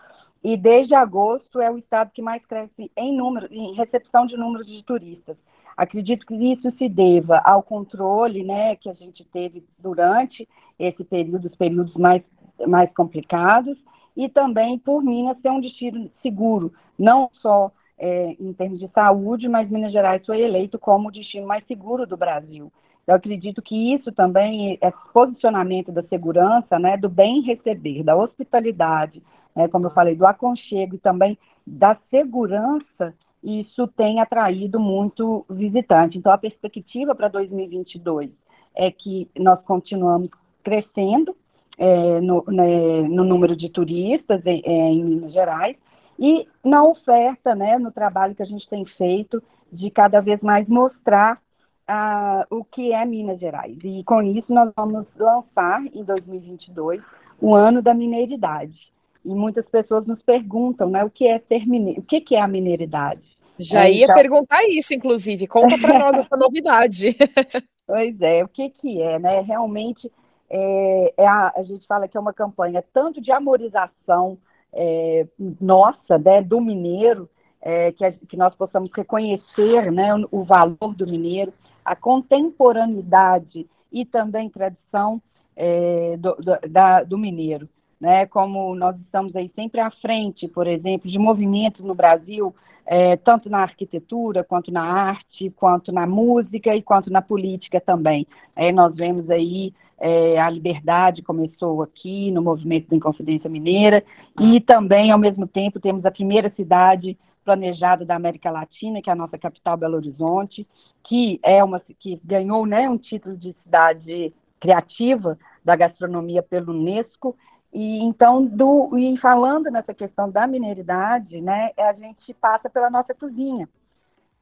e 0.42 0.56
desde 0.56 0.94
agosto 0.94 1.60
é 1.60 1.70
o 1.70 1.76
estado 1.76 2.10
que 2.14 2.22
mais 2.22 2.42
cresce 2.46 2.90
em 2.96 3.14
número, 3.14 3.46
em 3.50 3.74
recepção 3.74 4.24
de 4.24 4.34
números 4.34 4.66
de 4.66 4.82
turistas. 4.84 5.36
Acredito 5.76 6.24
que 6.24 6.34
isso 6.34 6.70
se 6.78 6.88
deva 6.88 7.42
ao 7.44 7.62
controle, 7.62 8.42
né, 8.42 8.76
que 8.76 8.88
a 8.88 8.94
gente 8.94 9.22
teve 9.24 9.62
durante 9.78 10.48
esse 10.78 11.04
período, 11.04 11.48
os 11.48 11.56
períodos 11.56 11.94
mais 11.94 12.22
mais 12.66 12.90
complicados, 12.94 13.76
e 14.16 14.30
também 14.30 14.78
por 14.78 15.04
Minas 15.04 15.38
ser 15.42 15.50
um 15.50 15.60
destino 15.60 16.10
seguro, 16.22 16.72
não 16.98 17.28
só 17.34 17.70
é, 17.98 18.34
em 18.40 18.50
termos 18.54 18.78
de 18.78 18.88
saúde, 18.88 19.46
mas 19.46 19.68
Minas 19.68 19.92
Gerais 19.92 20.24
foi 20.24 20.40
eleito 20.40 20.78
como 20.78 21.08
o 21.08 21.12
destino 21.12 21.46
mais 21.46 21.66
seguro 21.66 22.06
do 22.06 22.16
Brasil. 22.16 22.72
Eu 23.06 23.14
acredito 23.14 23.62
que 23.62 23.94
isso 23.94 24.10
também, 24.10 24.78
esse 24.82 25.12
posicionamento 25.12 25.92
da 25.92 26.02
segurança, 26.02 26.78
né, 26.78 26.96
do 26.96 27.08
bem 27.08 27.40
receber, 27.40 28.02
da 28.02 28.16
hospitalidade, 28.16 29.22
né, 29.54 29.68
como 29.68 29.86
eu 29.86 29.90
falei, 29.90 30.16
do 30.16 30.26
aconchego 30.26 30.96
e 30.96 30.98
também 30.98 31.38
da 31.64 31.96
segurança, 32.10 33.14
isso 33.42 33.86
tem 33.86 34.20
atraído 34.20 34.80
muito 34.80 35.46
visitante. 35.48 36.18
Então, 36.18 36.32
a 36.32 36.38
perspectiva 36.38 37.14
para 37.14 37.28
2022 37.28 38.30
é 38.74 38.90
que 38.90 39.28
nós 39.38 39.60
continuamos 39.62 40.30
crescendo, 40.64 41.36
é, 41.78 42.20
no, 42.20 42.44
né, 42.48 43.02
no, 43.02 43.22
número 43.22 43.54
de 43.54 43.68
turistas 43.68 44.44
em, 44.44 44.62
é, 44.64 44.70
em, 44.70 45.04
Minas 45.04 45.32
Gerais 45.32 45.76
e 46.18 46.48
na 46.64 46.82
oferta, 46.82 47.54
né, 47.54 47.78
no 47.78 47.92
trabalho 47.92 48.34
que 48.34 48.42
a 48.42 48.46
gente 48.46 48.68
tem 48.68 48.84
feito 48.84 49.42
de 49.70 49.90
cada 49.90 50.20
vez 50.20 50.40
mais 50.40 50.66
mostrar 50.66 51.38
ah, 51.88 52.46
o 52.50 52.64
que 52.64 52.92
é 52.92 53.04
Minas 53.04 53.38
Gerais. 53.38 53.76
E 53.82 54.02
com 54.04 54.22
isso 54.22 54.52
nós 54.52 54.72
vamos 54.76 55.06
lançar 55.16 55.84
em 55.94 56.02
2022 56.04 57.00
o 57.40 57.54
ano 57.54 57.82
da 57.82 57.94
mineiridade. 57.94 58.92
E 59.24 59.28
muitas 59.28 59.66
pessoas 59.68 60.06
nos 60.06 60.22
perguntam, 60.22 60.88
né, 60.88 61.04
o 61.04 61.10
que 61.10 61.26
é 61.26 61.38
ser 61.40 61.66
mineiro, 61.66 62.00
o 62.00 62.04
que, 62.04 62.20
que 62.20 62.36
é 62.36 62.40
a 62.40 62.48
mineiridade? 62.48 63.22
Já 63.58 63.86
é, 63.86 63.92
ia 63.92 64.04
então... 64.04 64.16
perguntar 64.16 64.62
isso, 64.68 64.94
inclusive. 64.94 65.46
Conta 65.46 65.78
para 65.78 65.98
nós 65.98 66.14
essa 66.24 66.36
novidade. 66.36 67.16
pois 67.86 68.20
é, 68.20 68.44
o 68.44 68.48
que, 68.48 68.70
que 68.70 69.00
é, 69.00 69.18
né? 69.18 69.40
Realmente 69.40 70.10
é, 70.48 71.14
é 71.16 71.26
a, 71.26 71.52
a, 71.56 71.62
gente 71.62 71.86
fala 71.86 72.06
que 72.06 72.16
é 72.16 72.20
uma 72.20 72.32
campanha 72.32 72.84
tanto 72.92 73.20
de 73.20 73.32
amorização 73.32 74.38
é, 74.72 75.26
nossa, 75.60 76.18
né, 76.18 76.42
do 76.42 76.60
mineiro, 76.60 77.28
é, 77.60 77.92
que, 77.92 78.04
a, 78.04 78.12
que, 78.12 78.36
nós 78.36 78.54
possamos 78.54 78.90
reconhecer 78.94 79.90
né, 79.90 80.14
o, 80.14 80.28
o, 80.30 80.44
valor 80.44 80.94
do 80.94 81.06
mineiro, 81.06 81.52
a 81.86 81.94
contemporaneidade 81.94 83.66
e 83.92 84.04
também 84.04 84.50
tradição 84.50 85.22
é, 85.56 86.16
do, 86.18 86.34
do, 86.34 86.68
da, 86.68 87.02
do 87.02 87.16
mineiro. 87.16 87.68
Né, 87.98 88.26
como 88.26 88.74
nós 88.74 88.94
estamos 89.00 89.34
aí 89.34 89.50
sempre 89.56 89.80
à 89.80 89.90
frente, 89.90 90.46
por 90.46 90.66
exemplo, 90.66 91.10
de 91.10 91.18
movimentos 91.18 91.82
no 91.82 91.94
Brasil, 91.94 92.54
é, 92.84 93.16
tanto 93.16 93.48
na 93.48 93.60
arquitetura, 93.60 94.44
quanto 94.44 94.70
na 94.70 94.82
arte, 94.82 95.48
quanto 95.56 95.90
na 95.90 96.06
música 96.06 96.76
e 96.76 96.82
quanto 96.82 97.10
na 97.10 97.22
política 97.22 97.80
também. 97.80 98.26
É, 98.54 98.70
nós 98.70 98.94
vemos 98.94 99.30
aí 99.30 99.72
é, 99.98 100.38
a 100.38 100.50
liberdade 100.50 101.22
começou 101.22 101.82
aqui 101.82 102.30
no 102.30 102.42
movimento 102.42 102.88
da 102.90 102.96
Inconfidência 102.96 103.48
Mineira 103.48 104.04
e 104.38 104.60
também, 104.60 105.10
ao 105.10 105.18
mesmo 105.18 105.46
tempo, 105.46 105.80
temos 105.80 106.04
a 106.04 106.10
primeira 106.10 106.52
cidade 106.54 107.16
planejada 107.46 108.04
da 108.04 108.16
América 108.16 108.50
Latina, 108.50 109.00
que 109.00 109.08
é 109.08 109.12
a 109.12 109.16
nossa 109.16 109.38
capital 109.38 109.76
Belo 109.76 109.96
Horizonte, 109.96 110.66
que 111.04 111.38
é 111.44 111.62
uma 111.62 111.80
que 111.80 112.20
ganhou 112.24 112.66
né, 112.66 112.90
um 112.90 112.98
título 112.98 113.36
de 113.36 113.54
cidade 113.62 114.34
criativa 114.58 115.38
da 115.64 115.76
gastronomia 115.76 116.42
pelo 116.42 116.72
UNESCO. 116.72 117.36
E 117.72 118.02
então, 118.02 118.44
do, 118.44 118.98
e 118.98 119.16
falando 119.18 119.70
nessa 119.70 119.94
questão 119.94 120.28
da 120.28 120.44
mineridade, 120.46 121.40
né, 121.40 121.70
a 121.78 121.92
gente 121.92 122.34
passa 122.34 122.68
pela 122.68 122.90
nossa 122.90 123.14
cozinha. 123.14 123.68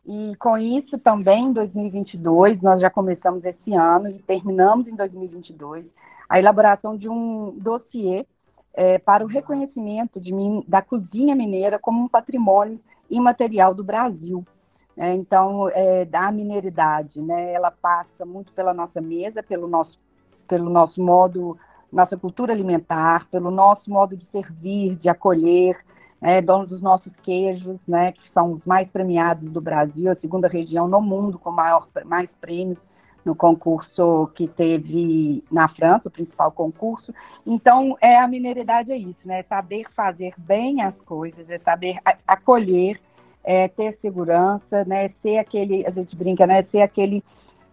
E 0.06 0.34
com 0.37 0.56
isso 0.56 0.99
também, 0.99 1.46
em 1.46 1.52
2022, 1.52 2.62
nós 2.62 2.80
já 2.80 2.88
começamos 2.88 3.44
esse 3.44 3.75
ano 3.75 4.08
e 4.08 4.18
terminamos 4.20 4.87
em 4.87 4.96
2022 4.96 5.84
a 6.28 6.38
elaboração 6.38 6.96
de 6.96 7.08
um 7.08 7.54
dossiê 7.58 8.26
é, 8.73 8.99
para 8.99 9.25
o 9.25 9.28
reconhecimento 9.28 10.20
de, 10.20 10.32
da 10.66 10.82
cozinha 10.82 11.34
mineira 11.34 11.78
como 11.78 12.02
um 12.02 12.08
patrimônio 12.08 12.80
imaterial 13.14 13.75
do 13.75 13.85
Brasil. 13.85 14.44
É, 14.97 15.12
então, 15.12 15.68
é, 15.71 16.04
da 16.04 16.30
mineridade, 16.30 17.21
né, 17.21 17.52
ela 17.52 17.71
passa 17.71 18.25
muito 18.25 18.52
pela 18.52 18.73
nossa 18.73 19.00
mesa, 19.00 19.42
pelo 19.42 19.66
nosso, 19.66 19.99
pelo 20.47 20.71
nosso 20.71 21.02
modo, 21.02 21.59
nossa 21.92 22.16
cultura 22.16 22.52
alimentar, 22.52 23.26
pelo 23.28 23.50
nosso 23.50 23.90
modo 23.90 24.16
de 24.16 24.25
servir, 24.30 24.94
de 24.97 25.09
acolher, 25.09 25.76
é, 26.21 26.40
dono 26.40 26.66
dos 26.66 26.80
nossos 26.80 27.12
queijos, 27.25 27.78
né, 27.88 28.12
que 28.12 28.30
são 28.33 28.52
os 28.52 28.64
mais 28.64 28.88
premiados 28.88 29.50
do 29.50 29.61
Brasil, 29.61 30.12
a 30.12 30.14
segunda 30.14 30.47
região 30.47 30.87
no 30.87 31.00
mundo 31.00 31.40
com 31.40 31.50
maior, 31.50 31.88
mais 32.04 32.30
prêmios 32.40 32.78
no 33.25 33.35
concurso 33.35 34.31
que 34.35 34.47
teve 34.47 35.43
na 35.50 35.69
França, 35.69 36.09
o 36.09 36.11
principal 36.11 36.52
concurso. 36.52 37.12
Então, 37.47 37.97
é 38.00 38.19
a 38.19 38.28
mineridade 38.28 38.93
é 38.93 38.97
isso, 38.97 39.21
né? 39.25 39.40
É 39.40 39.43
saber 39.45 39.87
fazer 39.95 40.35
bem 40.37 40.83
as 40.83 40.95
coisas, 41.02 41.49
é 41.49 41.59
saber 41.59 41.99
acolher, 42.26 43.00
é 43.43 43.69
ter 43.69 43.99
segurança, 44.00 44.85
né? 44.85 45.11
Ser 45.23 45.38
aquele, 45.38 45.87
a 45.87 45.90
gente 45.90 46.14
brinca, 46.14 46.47
né? 46.47 46.62
Ser 46.64 46.83
aquele 46.83 47.23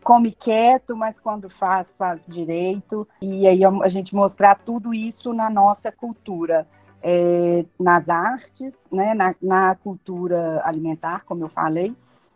come 0.04 0.32
quieto, 0.32 0.96
mas 0.96 1.16
quando 1.20 1.50
faz, 1.52 1.88
faz 1.98 2.20
direito. 2.28 3.08
E 3.22 3.48
aí 3.48 3.64
a 3.64 3.90
gente 3.90 4.16
mostrar 4.16 4.60
tudo 4.66 4.94
isso 4.94 5.34
na 5.34 5.50
nossa 5.50 5.92
cultura 5.92 6.68
é, 7.04 7.66
nas 7.80 8.08
artes, 8.08 8.74
né, 8.92 9.14
na, 9.14 9.36
na, 9.42 9.76
cultura 9.76 10.62
alimentar, 10.64 11.24
como 11.26 11.44
eu 11.44 11.50
falei, 11.50 11.96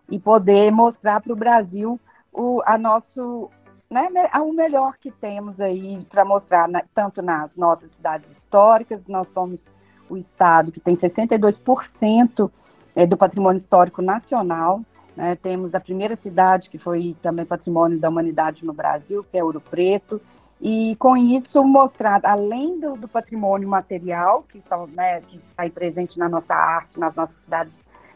e 0.10 0.20
poder 0.20 0.72
mostrar 0.72 1.22
para 1.22 1.34
o 1.34 1.36
Brasil 1.36 2.00
o 2.36 2.62
a 2.66 2.78
nosso, 2.78 3.50
né, 3.90 4.08
o 4.42 4.52
melhor 4.52 4.98
que 5.00 5.10
temos 5.10 5.60
aí 5.60 6.06
para 6.10 6.26
mostrar, 6.26 6.68
na, 6.68 6.84
tanto 6.94 7.22
nas 7.22 7.50
nossas 7.56 7.90
cidades 7.96 8.30
históricas, 8.32 9.02
nós 9.08 9.28
somos 9.34 9.60
o 10.10 10.18
estado 10.18 10.72
que 10.72 10.80
tem 10.80 10.96
62% 10.96 12.52
é, 12.96 13.08
do 13.08 13.18
patrimônio 13.18 13.62
histórico 13.62 14.02
nacional, 14.02 14.82
né, 15.16 15.38
temos 15.42 15.74
a 15.74 15.80
primeira 15.80 16.16
cidade 16.18 16.70
que 16.70 16.78
foi 16.78 17.16
também 17.22 17.46
patrimônio 17.46 17.98
da 17.98 18.10
humanidade 18.10 18.66
no 18.66 18.74
Brasil, 18.74 19.26
que 19.32 19.38
é 19.38 19.44
Ouro 19.44 19.62
Preto, 19.62 20.22
e 20.62 20.96
com 20.98 21.16
isso 21.16 21.64
mostrar, 21.64 22.22
além 22.24 22.80
do, 22.80 22.96
do 22.96 23.08
patrimônio 23.08 23.68
material, 23.68 24.44
que, 24.44 24.62
são, 24.68 24.88
né, 24.88 25.22
que 25.22 25.38
está 25.38 25.64
aí 25.64 25.70
presente 25.70 26.18
na 26.18 26.28
nossa 26.28 26.54
arte, 26.54 27.00
nas 27.00 27.16
nossas 27.16 27.36
cidades 27.44 27.74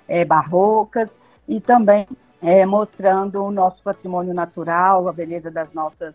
é, 0.07 0.25
barrocas, 0.25 1.09
e 1.47 1.59
também 1.59 2.07
é, 2.41 2.65
mostrando 2.65 3.43
o 3.43 3.51
nosso 3.51 3.81
patrimônio 3.83 4.33
natural, 4.33 5.07
a 5.07 5.13
beleza 5.13 5.51
das 5.51 5.71
nossas 5.73 6.13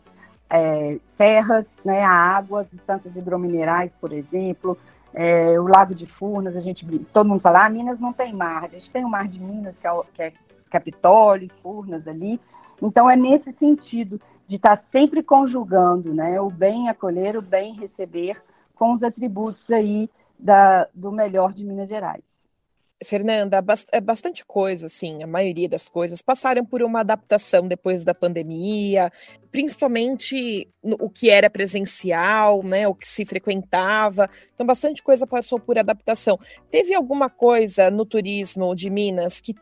é, 0.50 0.98
serras, 1.16 1.66
né, 1.84 2.02
a 2.02 2.10
água, 2.10 2.62
as 2.62 2.72
instâncias 2.72 3.14
hidrominerais, 3.14 3.90
por 4.00 4.12
exemplo, 4.12 4.76
é, 5.12 5.58
o 5.58 5.66
Lago 5.66 5.94
de 5.94 6.06
Furnas, 6.06 6.56
a 6.56 6.60
gente 6.60 6.86
todo 7.12 7.28
mundo 7.28 7.40
fala, 7.40 7.66
ah, 7.66 7.70
Minas 7.70 8.00
não 8.00 8.12
tem 8.12 8.32
mar, 8.32 8.64
a 8.64 8.68
gente 8.68 8.90
tem 8.90 9.04
o 9.04 9.08
Mar 9.08 9.28
de 9.28 9.38
Minas, 9.38 9.74
que 9.80 9.86
é, 9.86 10.02
que 10.14 10.22
é 10.22 10.32
Capitólio, 10.70 11.50
Furnas 11.62 12.06
ali, 12.08 12.40
então 12.82 13.08
é 13.08 13.16
nesse 13.16 13.52
sentido 13.54 14.20
de 14.48 14.56
estar 14.56 14.82
sempre 14.90 15.22
conjugando 15.22 16.12
né, 16.12 16.40
o 16.40 16.50
bem 16.50 16.88
acolher, 16.88 17.36
o 17.36 17.42
bem 17.42 17.74
receber, 17.74 18.40
com 18.74 18.94
os 18.94 19.02
atributos 19.02 19.70
aí 19.70 20.10
da, 20.38 20.88
do 20.92 21.12
melhor 21.12 21.52
de 21.52 21.64
Minas 21.64 21.88
Gerais. 21.88 22.33
Fernanda, 23.04 23.62
é 23.92 24.00
bastante 24.00 24.44
coisa, 24.44 24.86
assim, 24.86 25.22
a 25.22 25.26
maioria 25.26 25.68
das 25.68 25.88
coisas 25.88 26.22
passaram 26.22 26.64
por 26.64 26.82
uma 26.82 27.00
adaptação 27.00 27.68
depois 27.68 28.04
da 28.04 28.14
pandemia, 28.14 29.12
principalmente 29.52 30.68
o 30.82 31.08
que 31.08 31.30
era 31.30 31.48
presencial, 31.48 32.62
né, 32.62 32.88
o 32.88 32.94
que 32.94 33.06
se 33.06 33.24
frequentava, 33.24 34.28
então 34.54 34.66
bastante 34.66 35.02
coisa 35.02 35.26
passou 35.26 35.60
por 35.60 35.78
adaptação. 35.78 36.38
Teve 36.70 36.94
alguma 36.94 37.30
coisa 37.30 37.90
no 37.90 38.04
turismo 38.04 38.74
de 38.74 38.90
Minas 38.90 39.40
que 39.40 39.54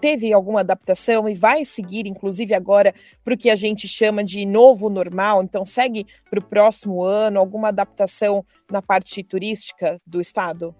teve 0.00 0.32
alguma 0.32 0.60
adaptação 0.60 1.28
e 1.28 1.34
vai 1.34 1.64
seguir, 1.64 2.06
inclusive 2.06 2.54
agora, 2.54 2.94
para 3.24 3.34
o 3.34 3.36
que 3.36 3.50
a 3.50 3.56
gente 3.56 3.88
chama 3.88 4.22
de 4.22 4.46
novo 4.46 4.88
normal? 4.88 5.42
Então, 5.42 5.64
segue 5.64 6.06
para 6.30 6.38
o 6.38 6.44
próximo 6.44 7.02
ano 7.02 7.40
alguma 7.40 7.68
adaptação 7.68 8.44
na 8.70 8.80
parte 8.80 9.22
turística 9.24 10.00
do 10.06 10.20
Estado? 10.20 10.74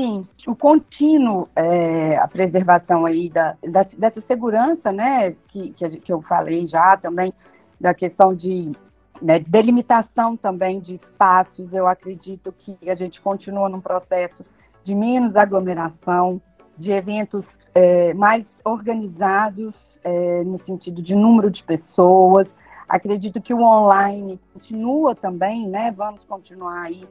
Sim, 0.00 0.26
o 0.46 0.56
contínuo, 0.56 1.46
é, 1.54 2.16
a 2.16 2.26
preservação 2.26 3.04
aí 3.04 3.28
da, 3.28 3.54
da, 3.68 3.82
dessa 3.98 4.22
segurança, 4.22 4.90
né, 4.90 5.32
que, 5.48 5.72
que, 5.72 5.90
que, 6.00 6.10
eu 6.10 6.22
falei 6.22 6.66
já 6.66 6.96
também, 6.96 7.34
da 7.78 7.92
questão 7.92 8.34
de 8.34 8.72
né, 9.20 9.40
delimitação 9.40 10.38
também 10.38 10.80
de 10.80 10.94
espaços, 10.94 11.70
eu 11.74 11.86
acredito 11.86 12.50
que 12.60 12.78
a 12.88 12.94
gente 12.94 13.20
continua 13.20 13.68
num 13.68 13.80
processo 13.82 14.42
de 14.84 14.94
menos 14.94 15.36
aglomeração, 15.36 16.40
de 16.78 16.92
eventos 16.92 17.44
é, 17.74 18.14
mais 18.14 18.46
organizados 18.64 19.74
é, 20.02 20.42
no 20.44 20.58
sentido 20.64 21.02
de 21.02 21.14
número 21.14 21.50
de 21.50 21.62
pessoas. 21.62 22.48
Acredito 22.88 23.38
que 23.38 23.52
o 23.52 23.62
online 23.62 24.40
continua 24.54 25.14
também, 25.14 25.68
né? 25.68 25.92
Vamos 25.94 26.24
continuar 26.24 26.84
aí 26.84 27.04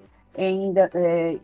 ainda 0.45 0.89
é, 0.93 1.37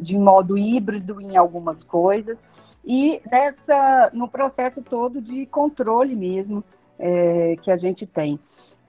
de 0.00 0.16
modo 0.16 0.56
híbrido 0.56 1.20
em 1.20 1.36
algumas 1.36 1.82
coisas 1.84 2.38
e 2.84 3.20
nessa 3.30 4.10
no 4.12 4.28
processo 4.28 4.82
todo 4.82 5.20
de 5.20 5.46
controle 5.46 6.14
mesmo 6.14 6.64
é, 6.98 7.56
que 7.62 7.70
a 7.70 7.76
gente 7.76 8.06
tem, 8.06 8.38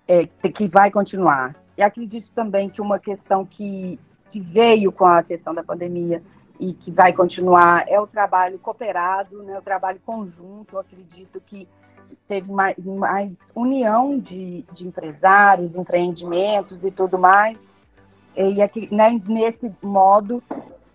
é, 0.07 0.25
que 0.25 0.67
vai 0.67 0.89
continuar. 0.89 1.55
E 1.77 1.81
acredito 1.81 2.29
também 2.33 2.69
que 2.69 2.81
uma 2.81 2.99
questão 2.99 3.45
que, 3.45 3.99
que 4.31 4.39
veio 4.39 4.91
com 4.91 5.05
a 5.05 5.23
questão 5.23 5.53
da 5.53 5.63
pandemia 5.63 6.21
e 6.59 6.73
que 6.73 6.91
vai 6.91 7.13
continuar 7.13 7.85
é 7.87 7.99
o 7.99 8.07
trabalho 8.07 8.59
cooperado, 8.59 9.43
né, 9.43 9.57
o 9.57 9.61
trabalho 9.61 9.99
conjunto. 10.05 10.75
Eu 10.75 10.79
acredito 10.79 11.39
que 11.45 11.67
teve 12.27 12.51
mais, 12.51 12.77
mais 12.77 13.31
união 13.55 14.19
de, 14.19 14.65
de 14.73 14.85
empresários, 14.85 15.75
empreendimentos 15.75 16.83
e 16.83 16.91
tudo 16.91 17.17
mais. 17.17 17.57
E 18.41 18.61
aqui, 18.61 18.87
né, 18.89 19.19
nesse 19.27 19.69
modo, 19.83 20.41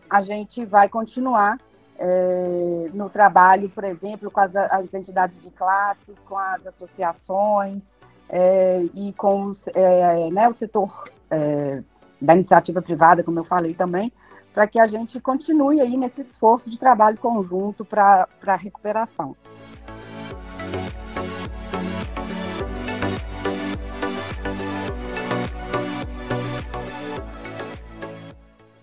a 0.09 0.23
gente 0.23 0.65
vai 0.65 0.89
continuar 0.89 1.59
é, 1.99 2.91
no 2.95 3.11
trabalho, 3.11 3.69
por 3.69 3.85
exemplo, 3.85 4.31
com 4.31 4.41
as, 4.41 4.57
as, 4.57 4.95
entidades 4.95 5.39
de 5.43 5.51
classes, 5.51 6.17
com 6.27 6.39
as 6.39 6.67
associações 6.67 7.83
é, 8.31 8.87
e 8.95 9.13
com 9.13 9.49
os, 9.49 9.59
é, 9.75 10.31
né, 10.31 10.49
o 10.49 10.55
setor 10.55 11.11
é, 11.31 11.83
da 12.19 12.35
iniciativa 12.35 12.81
privada, 12.81 13.23
como 13.23 13.41
eu 13.41 13.45
falei 13.45 13.75
também, 13.75 14.11
para 14.55 14.67
que 14.67 14.79
a 14.79 14.87
gente 14.87 15.21
continue 15.21 15.83
aí 15.83 15.99
nesse 15.99 16.23
esforço 16.23 16.71
de 16.71 16.79
trabalho 16.79 17.19
conjunto 17.19 17.85
para 17.85 18.27
a 18.47 18.57
recuperação. 18.57 19.37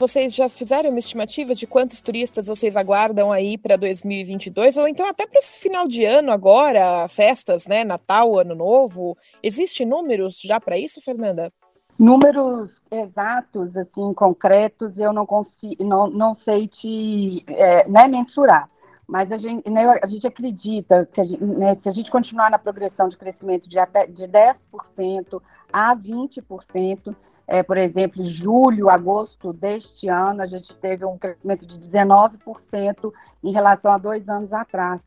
Vocês 0.02 0.34
já 0.34 0.50
fizeram 0.50 0.90
uma 0.90 0.98
estimativa 0.98 1.54
de 1.54 1.68
quantos 1.68 2.02
turistas 2.02 2.48
vocês 2.48 2.76
aguardam 2.76 3.32
aí 3.32 3.56
para 3.56 3.78
2022 3.78 4.76
ou 4.78 4.88
então 4.88 5.08
até 5.08 5.28
para 5.28 5.40
o 5.40 5.44
final 5.44 5.88
de 5.88 6.04
ano 6.04 6.32
agora, 6.32 7.08
festas, 7.08 7.68
né, 7.68 7.84
Natal, 7.84 8.40
Ano 8.40 8.56
Novo? 8.56 9.16
Existem 9.44 9.86
números 9.86 10.42
já 10.42 10.60
para 10.60 10.76
isso, 10.76 11.00
Fernanda? 11.04 11.54
Números 12.00 12.72
exatos, 12.90 13.78
assim, 13.78 14.12
concretos, 14.16 14.98
eu 14.98 15.14
não 15.14 15.28
consigo, 15.28 15.84
não, 15.84 16.10
não 16.10 16.36
sei 16.44 16.68
te 16.68 17.44
é, 17.46 17.88
né, 17.88 18.08
mensurar. 18.08 18.68
Mas 19.08 19.32
a 19.32 19.38
gente, 19.38 19.70
né, 19.70 20.00
a 20.02 20.08
gente 20.08 20.26
acredita 20.26 21.08
que 21.14 21.22
a 21.22 21.26
gente, 21.26 21.44
né, 21.44 21.78
se 21.84 21.88
a 21.88 21.92
gente 21.92 22.10
continuar 22.10 22.50
na 22.50 22.58
progressão 22.58 23.08
de 23.08 23.18
crescimento 23.18 23.70
de 23.70 23.78
até 23.78 24.08
de 24.08 24.24
10% 24.24 25.40
a 25.72 25.96
20%, 25.96 27.16
é, 27.52 27.62
por 27.62 27.78
exemplo, 27.78 28.24
julho, 28.32 28.90
agosto 28.90 29.52
deste 29.52 30.08
ano, 30.08 30.42
a 30.42 30.46
gente 30.46 30.74
teve 30.76 31.04
um 31.04 31.18
crescimento 31.18 31.66
de 31.66 31.78
19% 31.80 33.14
em 33.44 33.52
relação 33.52 33.92
a 33.92 33.98
dois 33.98 34.28
anos 34.30 34.54
atrás. 34.54 35.02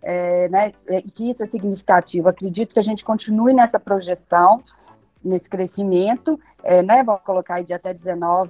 É, 0.00 0.48
né, 0.48 0.72
que 1.16 1.28
isso 1.28 1.42
é 1.42 1.46
significativo. 1.46 2.28
Acredito 2.28 2.72
que 2.72 2.78
a 2.78 2.84
gente 2.84 3.04
continue 3.04 3.52
nessa 3.52 3.80
projeção 3.80 4.62
nesse 5.24 5.48
crescimento, 5.48 6.38
é, 6.62 6.80
né, 6.84 7.02
vamos 7.02 7.22
colocar 7.22 7.56
aí 7.56 7.64
de 7.64 7.74
até 7.74 7.92
19% 7.92 8.48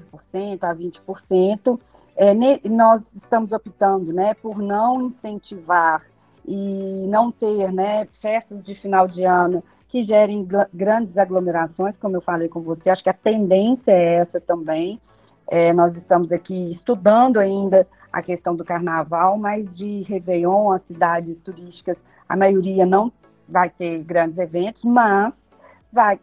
a 0.60 0.74
20%, 0.74 1.80
é, 2.16 2.34
ne, 2.34 2.60
nós 2.66 3.00
estamos 3.22 3.50
optando 3.50 4.12
né, 4.12 4.34
por 4.34 4.58
não 4.58 5.06
incentivar 5.06 6.02
e 6.46 7.06
não 7.08 7.32
ter 7.32 7.72
né, 7.72 8.06
festas 8.20 8.62
de 8.62 8.74
final 8.74 9.08
de 9.08 9.24
ano 9.24 9.64
que 9.88 10.04
gerem 10.04 10.46
grandes 10.72 11.16
aglomerações, 11.16 11.96
como 11.98 12.16
eu 12.16 12.20
falei 12.20 12.48
com 12.48 12.60
você, 12.60 12.90
acho 12.90 13.02
que 13.02 13.10
a 13.10 13.14
tendência 13.14 13.90
é 13.90 14.16
essa 14.16 14.40
também. 14.40 15.00
É, 15.50 15.72
nós 15.72 15.96
estamos 15.96 16.30
aqui 16.30 16.72
estudando 16.72 17.38
ainda 17.38 17.86
a 18.12 18.22
questão 18.22 18.54
do 18.54 18.64
carnaval, 18.64 19.38
mas 19.38 19.64
de 19.74 20.02
Réveillon, 20.02 20.72
as 20.72 20.82
cidades 20.86 21.36
turísticas, 21.42 21.96
a 22.28 22.36
maioria 22.36 22.84
não 22.84 23.10
vai 23.48 23.70
ter 23.70 24.02
grandes 24.04 24.36
eventos, 24.36 24.82
mas 24.84 25.32
vai, 25.90 26.20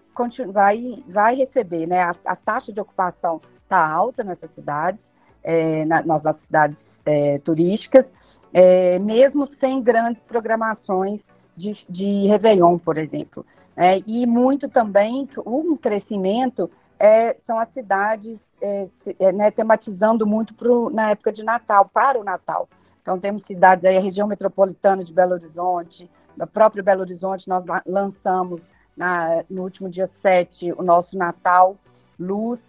vai, 0.51 1.03
vai 1.07 1.35
receber, 1.35 1.87
né? 1.87 2.03
A, 2.03 2.15
a 2.25 2.35
taxa 2.35 2.71
de 2.71 2.79
ocupação 2.79 3.41
está 3.63 3.83
alta 3.87 4.23
nessas 4.23 4.51
cidades, 4.53 4.99
é, 5.43 5.85
na, 5.85 6.03
nas 6.03 6.21
cidades 6.45 6.77
é, 7.03 7.39
turísticas, 7.39 8.05
é, 8.53 8.99
mesmo 8.99 9.49
sem 9.59 9.81
grandes 9.81 10.21
programações 10.23 11.19
de, 11.57 11.75
de 11.89 12.27
Réveillon, 12.27 12.77
por 12.77 12.97
exemplo. 12.97 13.45
É, 13.77 14.01
e 14.05 14.25
muito 14.25 14.69
também, 14.69 15.27
um 15.45 15.75
crescimento 15.75 16.69
é, 16.99 17.35
são 17.45 17.59
as 17.59 17.69
cidades 17.73 18.39
é, 18.61 18.87
é, 19.19 19.31
né, 19.31 19.51
tematizando 19.51 20.25
muito 20.25 20.53
pro, 20.53 20.89
na 20.89 21.11
época 21.11 21.31
de 21.31 21.43
Natal, 21.43 21.89
para 21.93 22.19
o 22.19 22.23
Natal. 22.23 22.69
Então, 23.01 23.19
temos 23.19 23.45
cidades 23.45 23.83
aí, 23.85 23.97
a 23.97 24.01
região 24.01 24.27
metropolitana 24.27 25.03
de 25.03 25.13
Belo 25.13 25.33
Horizonte, 25.33 26.09
da 26.35 26.47
própria 26.47 26.81
Belo 26.81 27.01
Horizonte, 27.01 27.47
nós 27.47 27.63
lançamos 27.85 28.61
na, 28.95 29.43
no 29.49 29.63
último 29.63 29.89
dia 29.89 30.09
7 30.21 30.73
o 30.73 30.81
nosso 30.81 31.17
Natal 31.17 31.75
Luz 32.19 32.59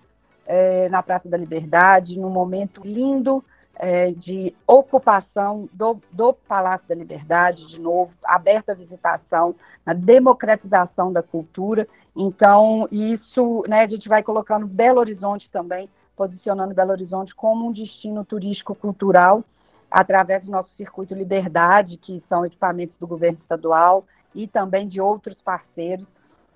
é, 0.45 0.89
na 0.89 1.03
Praça 1.03 1.29
da 1.29 1.37
Liberdade, 1.37 2.19
num 2.19 2.31
momento 2.31 2.83
lindo 2.85 3.43
é, 3.79 4.11
de 4.13 4.55
ocupação 4.67 5.69
do, 5.73 6.01
do 6.11 6.33
Palácio 6.33 6.89
da 6.89 6.95
Liberdade, 6.95 7.67
de 7.69 7.79
novo, 7.79 8.13
aberta 8.25 8.73
à 8.73 8.75
visitação, 8.75 9.55
a 9.85 9.93
democratização 9.93 11.13
da 11.13 11.23
cultura. 11.23 11.87
Então, 12.15 12.89
isso, 12.91 13.65
né, 13.69 13.83
a 13.83 13.87
gente 13.87 14.09
vai 14.09 14.23
colocando 14.23 14.67
Belo 14.67 15.01
Horizonte 15.01 15.51
também, 15.51 15.89
posicionando 16.17 16.75
Belo 16.75 16.93
Horizonte 16.93 17.35
como 17.35 17.69
um 17.69 17.73
destino 17.73 18.25
turístico 18.25 18.75
cultural, 18.75 19.45
através 19.91 20.43
do 20.45 20.51
nosso 20.51 20.75
Circuito 20.77 21.15
Liberdade, 21.15 21.99
que 21.99 22.23
são 22.29 22.45
equipamentos 22.45 22.97
do 22.99 23.07
governo 23.07 23.39
estadual 23.41 24.05
e 24.35 24.47
também 24.47 24.89
de 24.89 25.01
outros 25.01 25.37
parceiros, 25.43 26.07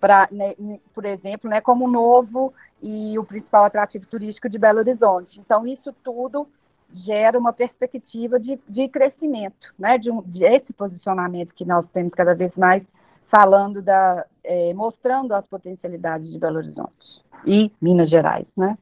para, 0.01 0.27
né, 0.33 0.55
por 0.95 1.05
exemplo, 1.05 1.51
né, 1.51 1.61
como 1.61 1.85
o 1.85 1.91
novo 1.91 2.55
e 2.83 3.19
o 3.19 3.25
principal 3.25 3.65
atrativo 3.65 4.07
turístico 4.07 4.49
de 4.49 4.59
Belo 4.59 4.79
Horizonte. 4.79 5.39
Então, 5.39 5.67
isso 5.67 5.95
tudo 6.03 6.49
gera 6.95 7.39
uma 7.39 7.53
perspectiva 7.53 8.39
de, 8.39 8.59
de 8.69 8.89
crescimento, 8.89 9.73
né, 9.79 9.99
de, 9.99 10.11
um, 10.11 10.23
de 10.23 10.45
esse 10.45 10.73
posicionamento 10.73 11.55
que 11.55 11.65
nós 11.65 11.87
temos 11.93 12.13
cada 12.13 12.35
vez 12.35 12.53
mais 12.57 12.83
falando 13.31 13.81
da, 13.81 14.27
é, 14.43 14.75
mostrando 14.75 15.33
as 15.33 15.47
potencialidades 15.47 16.31
de 16.31 16.39
Belo 16.39 16.57
Horizonte 16.57 17.23
e 17.47 17.71
Minas 17.81 18.11
Gerais, 18.11 18.47
né? 18.57 18.77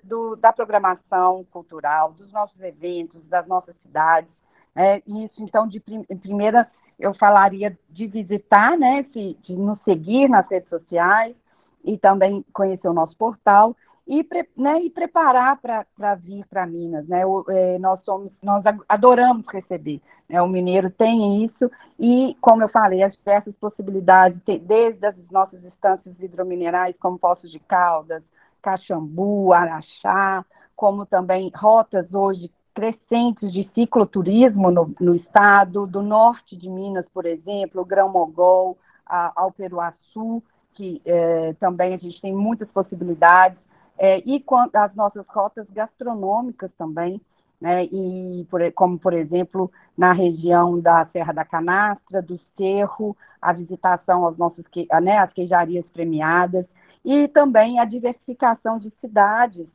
do, 0.03 0.35
da 0.35 0.53
programação 0.53 1.45
cultural, 1.51 2.11
dos 2.13 2.31
nossos 2.31 2.59
eventos, 2.61 3.23
das 3.27 3.47
nossas 3.47 3.75
cidades. 3.81 4.29
É, 4.75 5.01
isso, 5.07 5.41
então, 5.41 5.67
de 5.67 5.79
prim, 5.79 6.03
primeira, 6.21 6.69
eu 7.01 7.13
falaria 7.15 7.77
de 7.89 8.07
visitar, 8.07 8.77
né, 8.77 9.03
de, 9.13 9.35
nos 9.49 9.79
seguir 9.83 10.29
nas 10.29 10.47
redes 10.49 10.69
sociais 10.69 11.35
e 11.83 11.97
também 11.97 12.45
conhecer 12.53 12.87
o 12.87 12.93
nosso 12.93 13.17
portal 13.17 13.75
e, 14.07 14.25
né, 14.55 14.81
e 14.83 14.89
preparar 14.89 15.57
para 15.57 16.15
vir 16.15 16.45
para 16.47 16.65
Minas, 16.65 17.07
né? 17.07 17.25
O, 17.25 17.45
é, 17.49 17.79
nós 17.79 18.03
somos, 18.03 18.31
nós 18.41 18.63
adoramos 18.87 19.45
receber, 19.47 20.01
né? 20.29 20.41
O 20.41 20.47
mineiro 20.47 20.91
tem 20.91 21.43
isso 21.43 21.71
e, 21.99 22.35
como 22.39 22.63
eu 22.63 22.69
falei, 22.69 23.01
as 23.03 23.13
diversas 23.13 23.55
possibilidades, 23.55 24.39
desde 24.61 25.05
as 25.05 25.15
nossas 25.31 25.63
instâncias 25.63 26.15
hidrominerais, 26.19 26.95
como 26.99 27.17
Poços 27.17 27.51
de 27.51 27.59
Caldas, 27.59 28.23
Caxambu, 28.61 29.53
Araxá, 29.53 30.45
como 30.75 31.05
também 31.05 31.51
rotas 31.55 32.13
hoje 32.13 32.51
crescentes 32.73 33.51
de 33.51 33.69
cicloturismo 33.73 34.71
no, 34.71 34.93
no 34.99 35.15
estado, 35.15 35.85
do 35.85 36.01
norte 36.01 36.55
de 36.55 36.69
Minas, 36.69 37.05
por 37.13 37.25
exemplo, 37.25 37.85
Grão-Mogol, 37.85 38.77
ao 39.05 39.51
Peruaçu, 39.51 40.41
que 40.73 41.01
é, 41.05 41.53
também 41.59 41.93
a 41.93 41.97
gente 41.97 42.21
tem 42.21 42.33
muitas 42.33 42.69
possibilidades 42.69 43.57
é, 43.97 44.19
e 44.25 44.43
as 44.73 44.95
nossas 44.95 45.25
rotas 45.27 45.67
gastronômicas 45.69 46.71
também, 46.77 47.21
né, 47.59 47.85
e 47.85 48.47
por, 48.49 48.59
como, 48.73 48.97
por 48.97 49.13
exemplo, 49.13 49.71
na 49.95 50.13
região 50.13 50.79
da 50.79 51.05
Serra 51.07 51.33
da 51.33 51.45
Canastra, 51.45 52.21
do 52.21 52.39
Cerro, 52.57 53.15
a 53.39 53.53
visitação 53.53 54.25
aos 54.25 54.37
nossos, 54.37 54.63
né, 55.03 55.19
as 55.19 55.31
queijarias 55.33 55.85
premiadas, 55.93 56.65
e 57.03 57.27
também 57.27 57.79
a 57.79 57.85
diversificação 57.85 58.79
de 58.79 58.91
cidades 59.01 59.67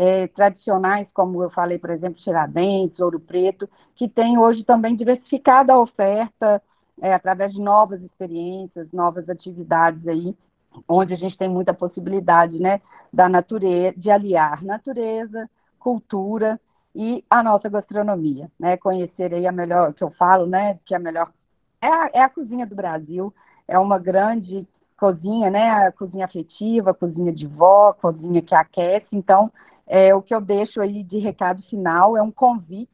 é, 0.00 0.26
tradicionais, 0.28 1.06
como 1.12 1.42
eu 1.42 1.50
falei, 1.50 1.78
por 1.78 1.90
exemplo, 1.90 2.18
Tiradentes, 2.22 2.98
Ouro 3.00 3.20
Preto, 3.20 3.68
que 3.94 4.08
tem 4.08 4.38
hoje 4.38 4.64
também 4.64 4.96
diversificado 4.96 5.70
a 5.70 5.78
oferta 5.78 6.62
é, 7.02 7.12
através 7.12 7.52
de 7.52 7.60
novas 7.60 8.00
experiências, 8.00 8.90
novas 8.92 9.28
atividades 9.28 10.08
aí, 10.08 10.34
onde 10.88 11.12
a 11.12 11.18
gente 11.18 11.36
tem 11.36 11.50
muita 11.50 11.74
possibilidade, 11.74 12.58
né, 12.58 12.80
da 13.12 13.28
natureza, 13.28 13.92
de 13.94 14.10
aliar 14.10 14.64
natureza, 14.64 15.50
cultura 15.78 16.58
e 16.94 17.22
a 17.28 17.42
nossa 17.42 17.68
gastronomia, 17.68 18.50
né, 18.58 18.78
conhecer 18.78 19.34
aí 19.34 19.46
a 19.46 19.52
melhor, 19.52 19.92
que 19.92 20.02
eu 20.02 20.10
falo, 20.12 20.46
né, 20.46 20.78
que 20.86 20.94
é 20.94 20.96
a 20.96 21.00
melhor, 21.00 21.30
é 21.78 21.88
a, 21.88 22.10
é 22.14 22.20
a 22.22 22.30
cozinha 22.30 22.66
do 22.66 22.74
Brasil, 22.74 23.34
é 23.68 23.78
uma 23.78 23.98
grande 23.98 24.66
cozinha, 24.96 25.50
né, 25.50 25.88
a 25.88 25.92
cozinha 25.92 26.24
afetiva, 26.24 26.92
a 26.92 26.94
cozinha 26.94 27.34
de 27.34 27.46
vó, 27.46 27.92
cozinha 27.92 28.40
que 28.40 28.54
aquece, 28.54 29.08
então, 29.12 29.52
é, 29.90 30.14
o 30.14 30.22
que 30.22 30.32
eu 30.32 30.40
deixo 30.40 30.80
aí 30.80 31.02
de 31.02 31.18
recado 31.18 31.60
final 31.64 32.16
é 32.16 32.22
um 32.22 32.30
convite 32.30 32.88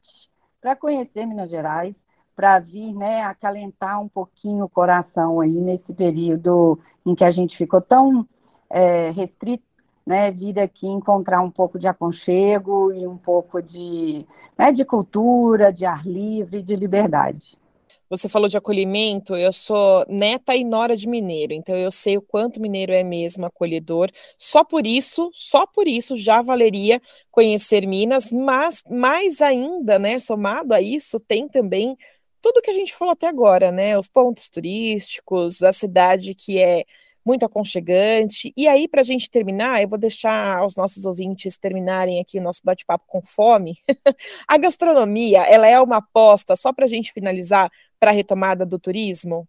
para 0.59 0.75
conhecer 0.75 1.27
Minas 1.27 1.47
Gerais, 1.47 1.95
para 2.35 2.57
vir, 2.57 2.91
né, 2.91 3.21
acalentar 3.21 4.01
um 4.01 4.09
pouquinho 4.09 4.65
o 4.65 4.69
coração 4.69 5.39
aí 5.39 5.51
nesse 5.51 5.93
período 5.93 6.79
em 7.05 7.13
que 7.13 7.23
a 7.23 7.31
gente 7.31 7.55
ficou 7.55 7.81
tão 7.81 8.27
é, 8.67 9.11
restrito, 9.11 9.63
né, 10.03 10.31
vir 10.31 10.59
aqui 10.59 10.87
encontrar 10.87 11.39
um 11.41 11.51
pouco 11.51 11.77
de 11.77 11.87
aconchego 11.87 12.91
e 12.91 13.05
um 13.05 13.17
pouco 13.17 13.61
de, 13.61 14.25
né, 14.57 14.71
de 14.71 14.83
cultura, 14.83 15.71
de 15.71 15.85
ar 15.85 16.03
livre, 16.03 16.63
de 16.63 16.75
liberdade. 16.75 17.59
Você 18.09 18.29
falou 18.29 18.47
de 18.47 18.57
acolhimento, 18.57 19.35
eu 19.35 19.51
sou 19.51 20.05
neta 20.07 20.55
e 20.55 20.63
nora 20.63 20.95
de 20.95 21.07
mineiro, 21.07 21.53
então 21.53 21.75
eu 21.75 21.91
sei 21.91 22.17
o 22.17 22.21
quanto 22.21 22.61
mineiro 22.61 22.93
é 22.93 23.03
mesmo 23.03 23.45
acolhedor. 23.45 24.09
Só 24.37 24.63
por 24.63 24.87
isso, 24.87 25.29
só 25.33 25.65
por 25.67 25.87
isso 25.87 26.15
já 26.15 26.41
valeria 26.41 27.01
conhecer 27.31 27.85
Minas, 27.87 28.31
mas 28.31 28.81
mais 28.89 29.41
ainda, 29.41 29.99
né, 29.99 30.19
somado 30.19 30.73
a 30.73 30.81
isso, 30.81 31.19
tem 31.19 31.47
também 31.47 31.97
tudo 32.41 32.61
que 32.61 32.69
a 32.69 32.73
gente 32.73 32.95
falou 32.95 33.11
até 33.13 33.27
agora, 33.27 33.71
né? 33.71 33.97
Os 33.97 34.07
pontos 34.07 34.49
turísticos, 34.49 35.61
a 35.63 35.73
cidade 35.73 36.33
que 36.35 36.59
é 36.59 36.85
muito 37.27 37.45
aconchegante. 37.45 38.53
E 38.55 38.69
aí, 38.69 38.87
para 38.87 39.01
a 39.01 39.03
gente 39.03 39.29
terminar, 39.29 39.81
eu 39.81 39.89
vou 39.89 39.99
deixar 39.99 40.65
os 40.65 40.77
nossos 40.77 41.05
ouvintes 41.05 41.57
terminarem 41.57 42.21
aqui 42.21 42.39
o 42.39 42.41
nosso 42.41 42.61
bate-papo 42.63 43.03
com 43.05 43.21
fome. 43.21 43.75
a 44.47 44.57
gastronomia, 44.57 45.41
ela 45.41 45.67
é 45.67 45.79
uma 45.81 45.97
aposta, 45.97 46.55
só 46.55 46.71
para 46.71 46.85
a 46.85 46.87
gente 46.87 47.11
finalizar, 47.11 47.69
para 47.99 48.11
a 48.11 48.13
retomada 48.13 48.65
do 48.65 48.79
turismo? 48.79 49.45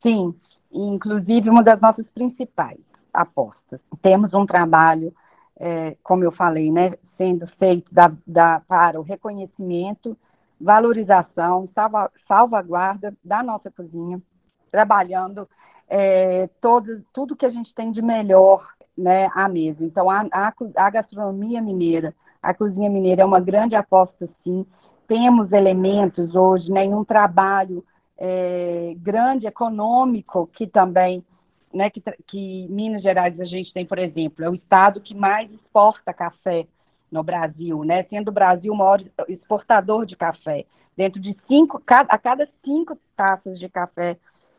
Sim, 0.00 0.32
inclusive 0.70 1.50
uma 1.50 1.62
das 1.62 1.80
nossas 1.80 2.06
principais 2.14 2.78
apostas. 3.12 3.80
Temos 4.00 4.32
um 4.32 4.46
trabalho, 4.46 5.12
é, 5.58 5.96
como 6.04 6.22
eu 6.22 6.30
falei, 6.30 6.70
né, 6.70 6.92
sendo 7.16 7.48
feito 7.58 7.92
da, 7.92 8.12
da, 8.24 8.60
para 8.60 9.00
o 9.00 9.02
reconhecimento, 9.02 10.16
valorização, 10.60 11.68
salva, 11.74 12.12
salvaguarda 12.28 13.12
da 13.24 13.42
nossa 13.42 13.72
cozinha, 13.72 14.22
trabalhando 14.70 15.48
é, 15.88 16.48
todo, 16.60 17.02
tudo 17.12 17.36
que 17.36 17.46
a 17.46 17.50
gente 17.50 17.74
tem 17.74 17.90
de 17.90 18.02
melhor 18.02 18.66
né, 18.96 19.30
à 19.34 19.48
mesa. 19.48 19.84
Então, 19.84 20.10
a, 20.10 20.26
a, 20.32 20.52
a 20.76 20.90
gastronomia 20.90 21.62
mineira, 21.62 22.14
a 22.42 22.52
cozinha 22.52 22.90
mineira 22.90 23.22
é 23.22 23.24
uma 23.24 23.40
grande 23.40 23.74
aposta, 23.74 24.28
sim. 24.44 24.66
Temos 25.06 25.52
elementos 25.52 26.34
hoje, 26.34 26.70
nenhum 26.70 27.00
né, 27.00 27.04
trabalho 27.06 27.84
é, 28.18 28.94
grande 28.98 29.46
econômico 29.46 30.50
que 30.52 30.66
também, 30.66 31.24
né, 31.72 31.88
que, 31.88 32.02
que 32.26 32.66
Minas 32.68 33.02
Gerais 33.02 33.38
a 33.40 33.44
gente 33.44 33.72
tem, 33.72 33.86
por 33.86 33.98
exemplo, 33.98 34.44
é 34.44 34.50
o 34.50 34.54
estado 34.54 35.00
que 35.00 35.14
mais 35.14 35.50
exporta 35.50 36.12
café 36.12 36.66
no 37.10 37.22
Brasil, 37.22 37.84
né, 37.84 38.02
sendo 38.04 38.28
o 38.28 38.32
Brasil 38.32 38.72
o 38.72 38.76
maior 38.76 39.02
exportador 39.28 40.04
de 40.04 40.16
café. 40.16 40.66
Dentro 40.94 41.20
de 41.20 41.34
cinco, 41.46 41.80
a 41.86 42.18
cada 42.18 42.46
cinco 42.64 42.98
taças 43.16 43.58
de 43.58 43.68
café 43.68 44.18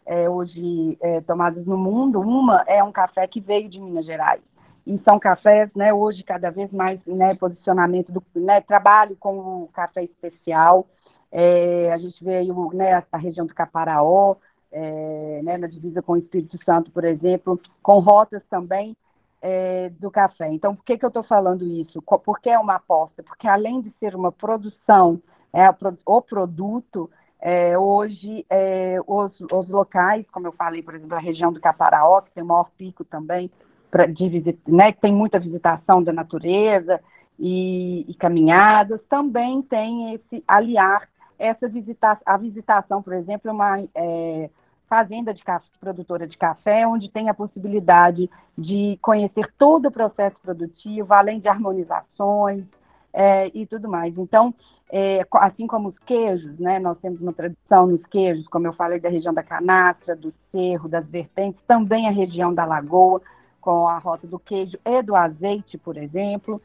é, 0.10 0.28
hoje 0.28 0.98
é, 1.02 1.22
tomadas 1.22 1.68
no 1.68 1.78
mundo, 1.78 2.20
uma 2.20 2.64
é 2.66 2.84
um 2.84 2.92
café 2.92 3.28
que 3.28 3.40
veio 3.40 3.70
de 3.70 3.80
Minas 3.80 4.08
Gerais. 4.08 4.42
E 4.84 4.98
são 5.08 5.20
cafés, 5.20 5.70
né, 5.76 5.94
hoje 5.94 6.24
cada 6.24 6.50
vez 6.50 6.72
mais, 6.72 7.00
né, 7.06 7.36
posicionamento 7.36 8.12
do, 8.12 8.24
né, 8.34 8.60
trabalho 8.60 9.16
com 9.20 9.38
o 9.38 9.70
café 9.72 10.04
especial. 10.04 10.88
É, 11.32 11.94
a 11.94 11.98
gente 12.00 12.24
vê 12.24 12.38
aí, 12.38 12.50
né, 12.74 13.04
a 13.12 13.18
região 13.20 13.46
do 13.46 13.54
Caparaó, 13.54 14.38
é, 14.72 15.42
né, 15.44 15.60
na 15.60 15.68
divisa 15.68 16.02
com 16.02 16.14
o 16.14 16.18
Espírito 16.18 16.58
Santo, 16.66 16.90
por 16.90 17.04
exemplo, 17.04 17.62
com 17.84 18.00
rotas 18.00 18.42
também 18.50 18.98
é, 19.44 19.92
do 20.00 20.10
café. 20.10 20.52
Então, 20.52 20.76
por 20.76 20.84
que, 20.86 20.98
que 20.98 21.06
eu 21.06 21.10
estou 21.10 21.24
falando 21.24 21.64
isso? 21.64 22.02
Porque 22.02 22.50
é 22.50 22.58
uma 22.58 22.78
aposta? 22.78 23.22
Porque 23.22 23.48
além 23.48 23.80
de 23.80 23.94
ser 24.00 24.16
uma 24.16 24.32
produção, 24.32 25.22
é, 25.54 25.70
o 26.04 26.22
produto, 26.24 27.12
é, 27.42 27.78
hoje, 27.78 28.46
é, 28.50 28.98
os, 29.08 29.40
os, 29.40 29.70
locais, 29.70 30.26
como 30.32 30.48
eu 30.48 30.52
falei, 30.52 30.84
por 30.84 30.94
exemplo, 30.94 31.16
a 31.16 31.20
região 31.20 31.54
do 31.54 31.62
Caparaó, 31.62 32.22
que 32.22 32.32
tem 32.32 32.44
o 32.44 32.46
maior 32.46 32.70
pico 32.78 33.06
também, 33.06 33.50
pra, 33.90 34.06
de, 34.06 34.58
né, 34.68 34.92
que 34.92 35.00
tem 35.00 35.14
muita 35.14 35.40
visitação 35.40 36.04
da 36.04 36.12
natureza 36.12 37.00
e, 37.40 38.06
e, 38.08 38.14
caminhadas, 38.16 39.00
também 39.10 39.62
tem 39.62 40.16
esse 40.16 40.44
aliar 40.48 41.08
essa 41.38 41.70
visita, 41.70 42.20
a 42.26 42.36
visitação, 42.36 43.02
por 43.02 43.14
exemplo, 43.14 43.50
uma 43.50 43.80
é, 43.96 44.50
fazenda 44.90 45.34
de 45.34 45.42
café, 45.42 45.66
produtora 45.80 46.28
de 46.28 46.38
café, 46.38 46.86
onde 46.86 47.10
tem 47.10 47.30
a 47.30 47.34
possibilidade 47.34 48.30
de 48.58 49.00
conhecer 49.02 49.50
todo 49.58 49.88
o 49.88 49.92
processo 49.92 50.36
produtivo, 50.44 51.14
além 51.14 51.40
de 51.40 51.48
harmonizações 51.48 52.66
é, 53.14 53.52
e 53.54 53.66
tudo 53.66 53.90
mais. 53.90 54.18
Então, 54.18 54.54
é, 54.92 55.26
assim 55.34 55.68
como 55.68 55.90
os 55.90 56.00
queijos, 56.00 56.58
né? 56.60 56.80
Nós 56.80 56.98
temos 57.00 57.22
uma 57.22 57.34
tradição 57.34 57.88
nos 57.88 58.06
queijos, 58.08 58.48
como 58.48 58.68
eu 58.68 58.74
falei, 58.74 59.00
da 59.00 59.10
região 59.10 59.34
da 59.34 59.44
canastra, 59.44 60.16
do 60.16 60.34
cerro, 60.52 60.90
das 60.90 61.06
vertentes, 61.06 61.62
também 61.68 62.08
a 62.08 62.12
região 62.12 62.54
da 62.54 62.66
lagoa, 62.66 63.22
com 63.62 63.88
a 63.88 63.98
rota 63.98 64.26
do 64.26 64.40
queijo 64.40 64.78
e 64.86 65.02
do 65.04 65.16
azeite, 65.16 65.78
por 65.78 65.98
exemplo. 65.98 66.62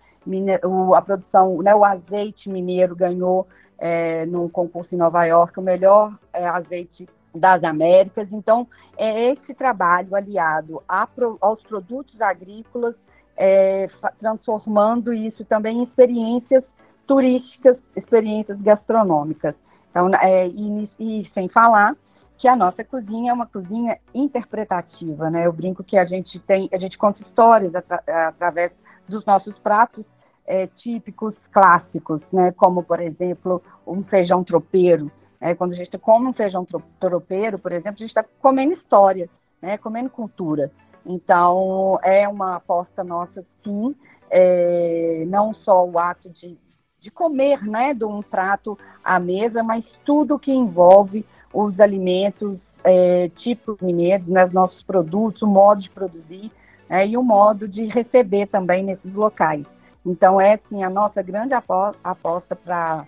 O, 0.64 0.94
a 0.94 1.02
produção, 1.02 1.60
né, 1.62 1.74
o 1.74 1.84
azeite 1.84 2.48
mineiro 2.48 2.96
ganhou 2.96 3.46
é, 3.78 4.24
no 4.24 4.48
concurso 4.48 4.94
em 4.94 4.98
Nova 4.98 5.24
York 5.26 5.58
o 5.58 5.62
melhor 5.62 6.16
é, 6.32 6.46
azeite 6.46 7.06
das 7.34 7.62
Américas. 7.62 8.28
Então, 8.32 8.66
é 8.96 9.32
esse 9.32 9.52
trabalho 9.54 10.14
aliado 10.14 10.82
a, 10.88 11.06
aos 11.40 11.62
produtos 11.64 12.18
agrícolas, 12.22 12.94
é, 13.36 13.88
transformando 14.18 15.12
isso 15.12 15.44
também 15.44 15.78
em 15.78 15.84
experiências 15.84 16.64
turísticas, 17.06 17.76
experiências 17.96 18.60
gastronômicas. 18.60 19.54
Então, 19.90 20.10
é, 20.16 20.48
e, 20.48 20.90
e, 20.98 21.30
sem 21.32 21.48
falar 21.48 21.96
que 22.38 22.48
a 22.48 22.56
nossa 22.56 22.82
cozinha 22.84 23.30
é 23.30 23.34
uma 23.34 23.46
cozinha 23.46 23.98
interpretativa, 24.12 25.30
né? 25.30 25.46
Eu 25.46 25.52
brinco 25.52 25.84
que 25.84 25.96
a 25.96 26.04
gente 26.04 26.38
tem, 26.40 26.68
a 26.72 26.78
gente 26.78 26.98
conta 26.98 27.22
histórias 27.22 27.74
atra, 27.74 28.02
através 28.28 28.72
dos 29.08 29.24
nossos 29.24 29.56
pratos 29.60 30.04
é, 30.46 30.66
típicos 30.66 31.34
clássicos, 31.52 32.20
né? 32.32 32.52
Como 32.52 32.82
por 32.82 33.00
exemplo 33.00 33.62
um 33.86 34.02
feijão 34.02 34.42
tropeiro. 34.42 35.10
Né? 35.40 35.54
Quando 35.54 35.72
a 35.72 35.76
gente 35.76 35.96
come 35.98 36.26
um 36.26 36.32
feijão 36.32 36.66
tropeiro, 36.98 37.58
por 37.58 37.72
exemplo, 37.72 37.94
a 37.94 38.00
gente 38.00 38.08
está 38.08 38.24
comendo 38.40 38.72
história, 38.72 39.28
né? 39.62 39.78
Comendo 39.78 40.10
cultura. 40.10 40.70
Então 41.06 41.98
é 42.02 42.26
uma 42.28 42.56
aposta 42.56 43.04
nossa, 43.04 43.44
sim. 43.62 43.94
É, 44.30 45.24
não 45.28 45.54
só 45.54 45.86
o 45.86 45.98
ato 45.98 46.28
de 46.30 46.58
de 47.04 47.10
comer, 47.10 47.62
né, 47.62 47.92
de 47.92 48.02
um 48.02 48.22
prato 48.22 48.78
à 49.04 49.20
mesa, 49.20 49.62
mas 49.62 49.84
tudo 50.06 50.38
que 50.38 50.50
envolve 50.50 51.22
os 51.52 51.78
alimentos 51.78 52.56
é, 52.82 53.30
tipos 53.36 53.78
mineiros, 53.82 54.26
né, 54.26 54.46
os 54.46 54.54
nossos 54.54 54.82
produtos, 54.82 55.42
o 55.42 55.46
modo 55.46 55.82
de 55.82 55.90
produzir 55.90 56.50
né, 56.88 57.06
e 57.06 57.14
o 57.14 57.22
modo 57.22 57.68
de 57.68 57.84
receber 57.84 58.46
também 58.46 58.82
nesses 58.82 59.12
locais. 59.12 59.66
Então, 60.04 60.40
é 60.40 60.58
sim 60.68 60.82
a 60.82 60.88
nossa 60.88 61.20
grande 61.20 61.52
aposta 61.54 62.56
para 62.56 63.06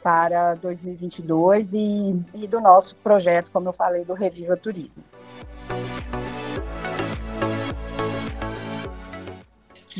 para 0.00 0.54
2022 0.54 1.66
e, 1.72 2.22
e 2.34 2.46
do 2.46 2.60
nosso 2.60 2.94
projeto, 3.02 3.50
como 3.52 3.68
eu 3.68 3.72
falei, 3.72 4.04
do 4.04 4.14
Reviva 4.14 4.56
Turismo. 4.56 5.02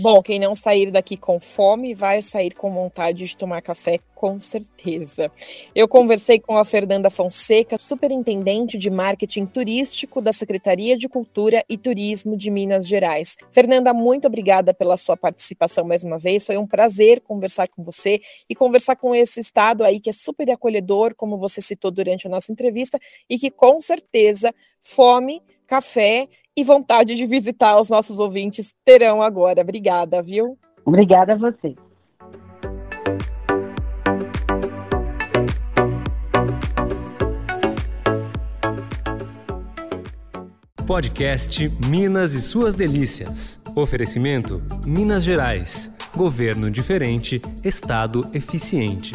Bom, 0.00 0.22
quem 0.22 0.38
não 0.38 0.54
sair 0.54 0.92
daqui 0.92 1.16
com 1.16 1.40
fome 1.40 1.92
vai 1.92 2.22
sair 2.22 2.54
com 2.54 2.72
vontade 2.72 3.24
de 3.24 3.36
tomar 3.36 3.60
café, 3.60 3.98
com 4.14 4.40
certeza. 4.40 5.28
Eu 5.74 5.88
conversei 5.88 6.38
com 6.38 6.56
a 6.56 6.64
Fernanda 6.64 7.10
Fonseca, 7.10 7.76
superintendente 7.78 8.78
de 8.78 8.90
marketing 8.90 9.46
turístico 9.46 10.20
da 10.20 10.32
Secretaria 10.32 10.96
de 10.96 11.08
Cultura 11.08 11.64
e 11.68 11.76
Turismo 11.76 12.36
de 12.36 12.48
Minas 12.48 12.86
Gerais. 12.86 13.36
Fernanda, 13.50 13.92
muito 13.92 14.28
obrigada 14.28 14.72
pela 14.72 14.96
sua 14.96 15.16
participação 15.16 15.84
mais 15.84 16.04
uma 16.04 16.16
vez. 16.18 16.46
Foi 16.46 16.56
um 16.56 16.66
prazer 16.66 17.20
conversar 17.20 17.66
com 17.66 17.82
você 17.82 18.20
e 18.48 18.54
conversar 18.54 18.94
com 18.94 19.12
esse 19.16 19.40
estado 19.40 19.82
aí 19.82 19.98
que 19.98 20.10
é 20.10 20.12
super 20.12 20.48
acolhedor, 20.48 21.12
como 21.16 21.36
você 21.36 21.60
citou 21.60 21.90
durante 21.90 22.28
a 22.28 22.30
nossa 22.30 22.52
entrevista, 22.52 23.00
e 23.28 23.36
que 23.36 23.50
com 23.50 23.80
certeza 23.80 24.54
fome, 24.80 25.42
café 25.66 26.28
e 26.58 26.64
vontade 26.64 27.14
de 27.14 27.24
visitar 27.24 27.80
os 27.80 27.88
nossos 27.88 28.18
ouvintes 28.18 28.74
terão 28.84 29.22
agora. 29.22 29.62
Obrigada, 29.62 30.20
viu? 30.20 30.58
Obrigada 30.84 31.34
a 31.34 31.36
você. 31.36 31.76
Podcast 40.84 41.68
Minas 41.88 42.34
e 42.34 42.42
Suas 42.42 42.74
Delícias. 42.74 43.60
Oferecimento: 43.76 44.60
Minas 44.84 45.22
Gerais. 45.22 45.94
Governo 46.16 46.68
diferente, 46.68 47.40
Estado 47.62 48.28
eficiente. 48.34 49.14